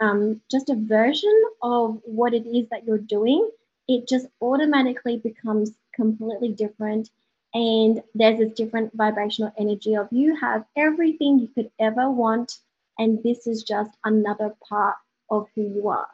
um, 0.00 0.40
just 0.50 0.70
a 0.70 0.74
version 0.76 1.42
of 1.62 2.00
what 2.04 2.32
it 2.32 2.46
is 2.46 2.68
that 2.70 2.84
you're 2.84 2.98
doing, 2.98 3.48
it 3.86 4.08
just 4.08 4.26
automatically 4.40 5.18
becomes 5.18 5.72
completely 5.94 6.48
different. 6.48 7.10
And 7.52 8.02
there's 8.14 8.38
this 8.38 8.52
different 8.54 8.94
vibrational 8.94 9.52
energy 9.58 9.94
of 9.94 10.08
you 10.10 10.36
have 10.36 10.64
everything 10.76 11.38
you 11.38 11.48
could 11.48 11.70
ever 11.78 12.10
want. 12.10 12.58
And 12.98 13.22
this 13.22 13.46
is 13.46 13.62
just 13.62 13.90
another 14.04 14.54
part 14.68 14.96
of 15.30 15.48
who 15.54 15.62
you 15.62 15.88
are 15.88 16.08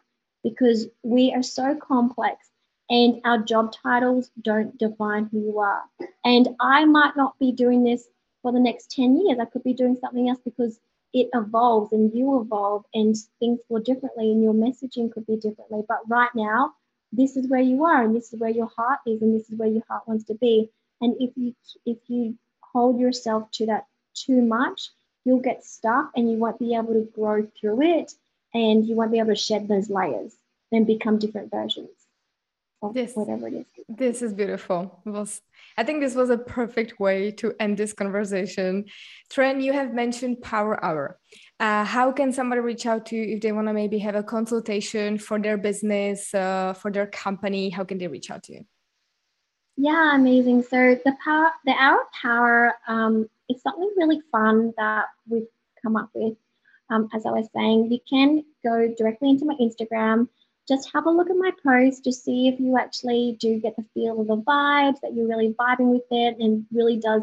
because 0.46 0.86
we 1.02 1.32
are 1.34 1.42
so 1.42 1.74
complex 1.74 2.48
and 2.88 3.20
our 3.24 3.38
job 3.38 3.72
titles 3.82 4.30
don't 4.40 4.78
define 4.78 5.28
who 5.32 5.40
you 5.40 5.58
are. 5.58 5.82
And 6.24 6.50
I 6.60 6.84
might 6.84 7.16
not 7.16 7.36
be 7.40 7.50
doing 7.50 7.82
this 7.82 8.04
for 8.42 8.52
the 8.52 8.60
next 8.60 8.92
10 8.92 9.20
years. 9.20 9.40
I 9.40 9.46
could 9.46 9.64
be 9.64 9.74
doing 9.74 9.96
something 10.00 10.28
else 10.28 10.38
because 10.44 10.78
it 11.12 11.28
evolves 11.34 11.92
and 11.92 12.14
you 12.14 12.40
evolve 12.40 12.84
and 12.94 13.16
things 13.40 13.58
will 13.68 13.82
differently 13.82 14.30
and 14.30 14.40
your 14.40 14.54
messaging 14.54 15.10
could 15.10 15.26
be 15.26 15.36
differently. 15.36 15.82
But 15.88 16.08
right 16.08 16.30
now, 16.36 16.74
this 17.10 17.36
is 17.36 17.48
where 17.48 17.60
you 17.60 17.84
are 17.84 18.04
and 18.04 18.14
this 18.14 18.32
is 18.32 18.38
where 18.38 18.50
your 18.50 18.70
heart 18.76 19.00
is 19.04 19.22
and 19.22 19.34
this 19.34 19.50
is 19.50 19.58
where 19.58 19.68
your 19.68 19.82
heart 19.88 20.06
wants 20.06 20.24
to 20.26 20.34
be. 20.34 20.70
And 21.00 21.16
if 21.18 21.30
you 21.34 21.56
if 21.84 21.98
you 22.06 22.36
hold 22.60 23.00
yourself 23.00 23.50
to 23.52 23.66
that 23.66 23.86
too 24.14 24.42
much, 24.42 24.90
you'll 25.24 25.40
get 25.40 25.64
stuck 25.64 26.12
and 26.14 26.30
you 26.30 26.38
won't 26.38 26.60
be 26.60 26.76
able 26.76 26.94
to 26.94 27.08
grow 27.12 27.48
through 27.60 27.82
it 27.82 28.12
and 28.56 28.86
you 28.86 28.96
won't 28.96 29.12
be 29.12 29.18
able 29.18 29.34
to 29.34 29.36
shed 29.36 29.68
those 29.68 29.90
layers 29.90 30.34
and 30.72 30.86
become 30.86 31.18
different 31.18 31.50
versions 31.50 31.90
of 32.82 32.94
this, 32.94 33.12
whatever 33.14 33.48
it 33.48 33.54
is. 33.54 33.66
This 33.88 34.22
is 34.22 34.32
beautiful. 34.32 35.02
It 35.04 35.10
was 35.10 35.42
I 35.78 35.84
think 35.84 36.00
this 36.00 36.14
was 36.14 36.30
a 36.30 36.38
perfect 36.38 36.98
way 36.98 37.30
to 37.32 37.54
end 37.60 37.76
this 37.76 37.92
conversation. 37.92 38.86
Tran, 39.30 39.62
you 39.62 39.74
have 39.74 39.92
mentioned 39.92 40.40
Power 40.40 40.82
Hour. 40.82 41.18
Uh, 41.60 41.84
how 41.84 42.12
can 42.12 42.32
somebody 42.32 42.62
reach 42.62 42.86
out 42.86 43.04
to 43.06 43.16
you 43.16 43.36
if 43.36 43.42
they 43.42 43.52
want 43.52 43.66
to 43.68 43.74
maybe 43.74 43.98
have 43.98 44.14
a 44.14 44.22
consultation 44.22 45.18
for 45.18 45.38
their 45.38 45.58
business, 45.58 46.32
uh, 46.34 46.72
for 46.72 46.90
their 46.90 47.06
company? 47.06 47.68
How 47.68 47.84
can 47.84 47.98
they 47.98 48.08
reach 48.08 48.30
out 48.30 48.44
to 48.44 48.54
you? 48.54 48.64
Yeah, 49.76 50.14
amazing. 50.14 50.62
So 50.62 50.98
the 51.04 51.14
power, 51.22 51.50
the 51.66 51.72
hour 51.72 52.00
of 52.00 52.12
power, 52.22 52.74
um, 52.88 53.28
is 53.50 53.60
something 53.60 53.92
really 53.98 54.22
fun 54.32 54.72
that 54.78 55.06
we've 55.28 55.46
come 55.82 55.96
up 55.96 56.08
with 56.14 56.36
um, 56.90 57.08
as 57.14 57.26
I 57.26 57.30
was 57.30 57.48
saying, 57.54 57.90
you 57.90 57.98
can 58.08 58.44
go 58.64 58.92
directly 58.96 59.30
into 59.30 59.44
my 59.44 59.54
Instagram. 59.54 60.28
Just 60.68 60.90
have 60.92 61.06
a 61.06 61.10
look 61.10 61.30
at 61.30 61.36
my 61.36 61.52
post 61.64 62.04
to 62.04 62.12
see 62.12 62.48
if 62.48 62.58
you 62.58 62.76
actually 62.78 63.36
do 63.40 63.60
get 63.60 63.76
the 63.76 63.84
feel 63.94 64.20
of 64.20 64.26
the 64.26 64.36
vibes, 64.36 65.00
that 65.00 65.14
you're 65.14 65.28
really 65.28 65.54
vibing 65.54 65.92
with 65.92 66.06
it 66.10 66.36
and 66.38 66.66
really 66.72 66.96
does 66.96 67.22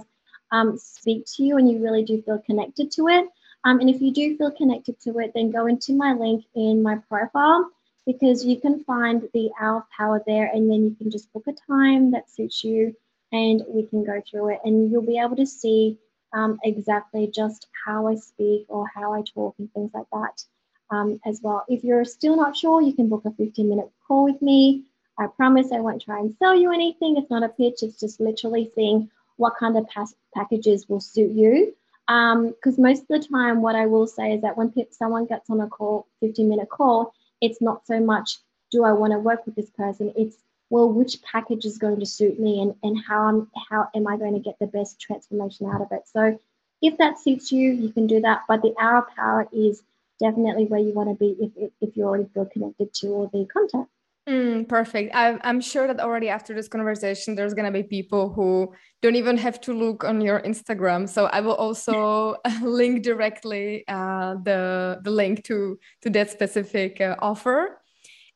um, 0.51 0.77
speak 0.77 1.25
to 1.35 1.43
you 1.43 1.57
and 1.57 1.69
you 1.69 1.83
really 1.83 2.03
do 2.03 2.21
feel 2.21 2.39
connected 2.39 2.91
to 2.91 3.07
it. 3.07 3.25
Um, 3.65 3.79
and 3.79 3.89
if 3.89 4.01
you 4.01 4.13
do 4.13 4.37
feel 4.37 4.51
connected 4.51 4.99
to 5.01 5.19
it, 5.19 5.31
then 5.33 5.51
go 5.51 5.65
into 5.65 5.93
my 5.93 6.13
link 6.13 6.45
in 6.55 6.83
my 6.83 6.97
profile 7.09 7.69
because 8.05 8.45
you 8.45 8.59
can 8.59 8.83
find 8.83 9.27
the 9.33 9.49
hour 9.59 9.77
of 9.77 9.89
power 9.97 10.21
there 10.27 10.49
and 10.53 10.69
then 10.69 10.83
you 10.83 10.95
can 10.95 11.09
just 11.09 11.31
book 11.33 11.45
a 11.47 11.53
time 11.67 12.11
that 12.11 12.29
suits 12.29 12.63
you 12.63 12.95
and 13.31 13.63
we 13.67 13.85
can 13.85 14.03
go 14.03 14.21
through 14.29 14.53
it 14.53 14.59
and 14.65 14.91
you'll 14.91 15.01
be 15.01 15.17
able 15.17 15.35
to 15.35 15.45
see 15.45 15.97
um, 16.33 16.59
exactly 16.63 17.27
just 17.33 17.67
how 17.85 18.07
I 18.07 18.15
speak 18.15 18.65
or 18.69 18.87
how 18.93 19.13
I 19.13 19.21
talk 19.21 19.55
and 19.59 19.71
things 19.73 19.91
like 19.93 20.07
that 20.11 20.43
um, 20.89 21.19
as 21.25 21.39
well. 21.41 21.63
If 21.67 21.83
you're 21.83 22.05
still 22.05 22.35
not 22.35 22.57
sure, 22.57 22.81
you 22.81 22.93
can 22.93 23.09
book 23.09 23.23
a 23.25 23.31
15 23.31 23.69
minute 23.69 23.89
call 24.07 24.25
with 24.25 24.41
me. 24.41 24.83
I 25.17 25.27
promise 25.27 25.71
I 25.71 25.79
won't 25.79 26.01
try 26.01 26.19
and 26.19 26.35
sell 26.39 26.55
you 26.55 26.71
anything. 26.71 27.17
It's 27.17 27.29
not 27.29 27.43
a 27.43 27.49
pitch, 27.49 27.83
it's 27.83 27.99
just 27.99 28.19
literally 28.19 28.71
seeing 28.75 29.09
what 29.37 29.53
kind 29.59 29.77
of 29.77 29.87
packages 30.33 30.87
will 30.89 30.99
suit 30.99 31.31
you. 31.31 31.75
Because 32.07 32.77
um, 32.77 32.83
most 32.83 33.03
of 33.03 33.07
the 33.07 33.27
time, 33.31 33.61
what 33.61 33.75
I 33.75 33.85
will 33.85 34.07
say 34.07 34.33
is 34.33 34.41
that 34.41 34.57
when 34.57 34.73
someone 34.91 35.25
gets 35.25 35.49
on 35.49 35.61
a 35.61 35.67
call, 35.67 36.07
15 36.19 36.49
minute 36.49 36.69
call, 36.69 37.13
it's 37.41 37.61
not 37.61 37.85
so 37.85 37.99
much 37.99 38.39
do 38.73 38.83
I 38.83 38.91
want 38.91 39.13
to 39.13 39.19
work 39.19 39.45
with 39.45 39.55
this 39.55 39.69
person, 39.69 40.11
it's 40.17 40.35
well, 40.69 40.89
which 40.91 41.21
package 41.21 41.65
is 41.65 41.77
going 41.77 41.99
to 41.99 42.05
suit 42.05 42.39
me 42.39 42.61
and, 42.61 42.73
and 42.83 42.97
how, 43.07 43.23
I'm, 43.23 43.47
how 43.69 43.89
am 43.95 44.07
I 44.07 44.17
going 44.17 44.33
to 44.33 44.39
get 44.39 44.57
the 44.59 44.67
best 44.67 44.99
transformation 44.99 45.67
out 45.67 45.81
of 45.81 45.87
it? 45.91 46.03
So 46.11 46.39
if 46.81 46.97
that 46.97 47.19
suits 47.19 47.51
you, 47.51 47.71
you 47.71 47.91
can 47.91 48.07
do 48.07 48.21
that. 48.21 48.41
But 48.47 48.61
the 48.61 48.73
hour 48.79 49.07
power 49.15 49.47
is 49.51 49.83
definitely 50.19 50.65
where 50.65 50.79
you 50.79 50.93
want 50.93 51.09
to 51.09 51.15
be 51.15 51.51
if, 51.55 51.71
if 51.81 51.97
you 51.97 52.03
already 52.03 52.27
feel 52.33 52.45
connected 52.45 52.93
to 52.95 53.07
all 53.09 53.29
the 53.31 53.45
content. 53.45 53.87
Mm, 54.27 54.69
perfect. 54.69 55.13
I, 55.13 55.37
I'm 55.43 55.59
sure 55.59 55.85
that 55.85 55.99
already 55.99 56.29
after 56.29 56.53
this 56.53 56.69
conversation, 56.69 57.35
there's 57.35 57.53
going 57.53 57.65
to 57.65 57.71
be 57.71 57.83
people 57.83 58.31
who 58.31 58.73
don't 59.01 59.15
even 59.15 59.37
have 59.37 59.59
to 59.61 59.73
look 59.73 60.05
on 60.05 60.21
your 60.21 60.39
Instagram. 60.41 61.09
So 61.09 61.25
I 61.25 61.41
will 61.41 61.55
also 61.55 62.37
link 62.61 63.03
directly 63.03 63.83
uh, 63.87 64.35
the 64.43 64.99
the 65.03 65.11
link 65.11 65.43
to 65.45 65.77
to 66.03 66.09
that 66.11 66.29
specific 66.31 67.01
uh, 67.01 67.17
offer. 67.19 67.81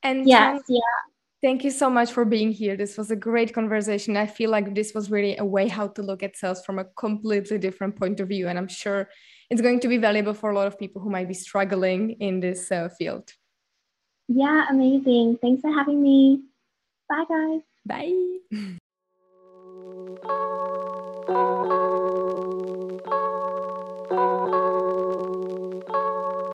And 0.03 0.27
yes, 0.27 0.61
yeah. 0.67 0.81
Thank 1.43 1.63
you 1.63 1.69
so 1.69 1.87
much 1.89 2.11
for 2.11 2.25
being 2.25 2.51
here. 2.51 2.75
This 2.75 2.97
was 2.97 3.11
a 3.11 3.15
great 3.15 3.53
conversation. 3.53 4.17
I 4.17 4.25
feel 4.25 4.49
like 4.49 4.73
this 4.73 4.95
was 4.95 5.11
really 5.11 5.37
a 5.37 5.45
way 5.45 5.67
how 5.67 5.87
to 5.89 6.01
look 6.01 6.23
at 6.23 6.35
sales 6.35 6.65
from 6.65 6.79
a 6.79 6.85
completely 6.85 7.59
different 7.59 7.95
point 7.95 8.19
of 8.19 8.29
view, 8.29 8.47
and 8.47 8.57
I'm 8.57 8.67
sure 8.67 9.07
it's 9.51 9.61
going 9.61 9.79
to 9.81 9.87
be 9.87 9.97
valuable 9.97 10.33
for 10.33 10.49
a 10.49 10.55
lot 10.55 10.65
of 10.65 10.79
people 10.79 10.99
who 10.99 11.11
might 11.11 11.27
be 11.27 11.35
struggling 11.35 12.11
in 12.19 12.39
this 12.39 12.71
uh, 12.71 12.89
field. 12.89 13.31
Yeah, 14.27 14.65
amazing. 14.69 15.37
Thanks 15.39 15.61
for 15.61 15.71
having 15.71 16.01
me. 16.01 16.41
Bye, 17.07 17.25
guys. 17.29 17.61
Bye. 17.85 18.13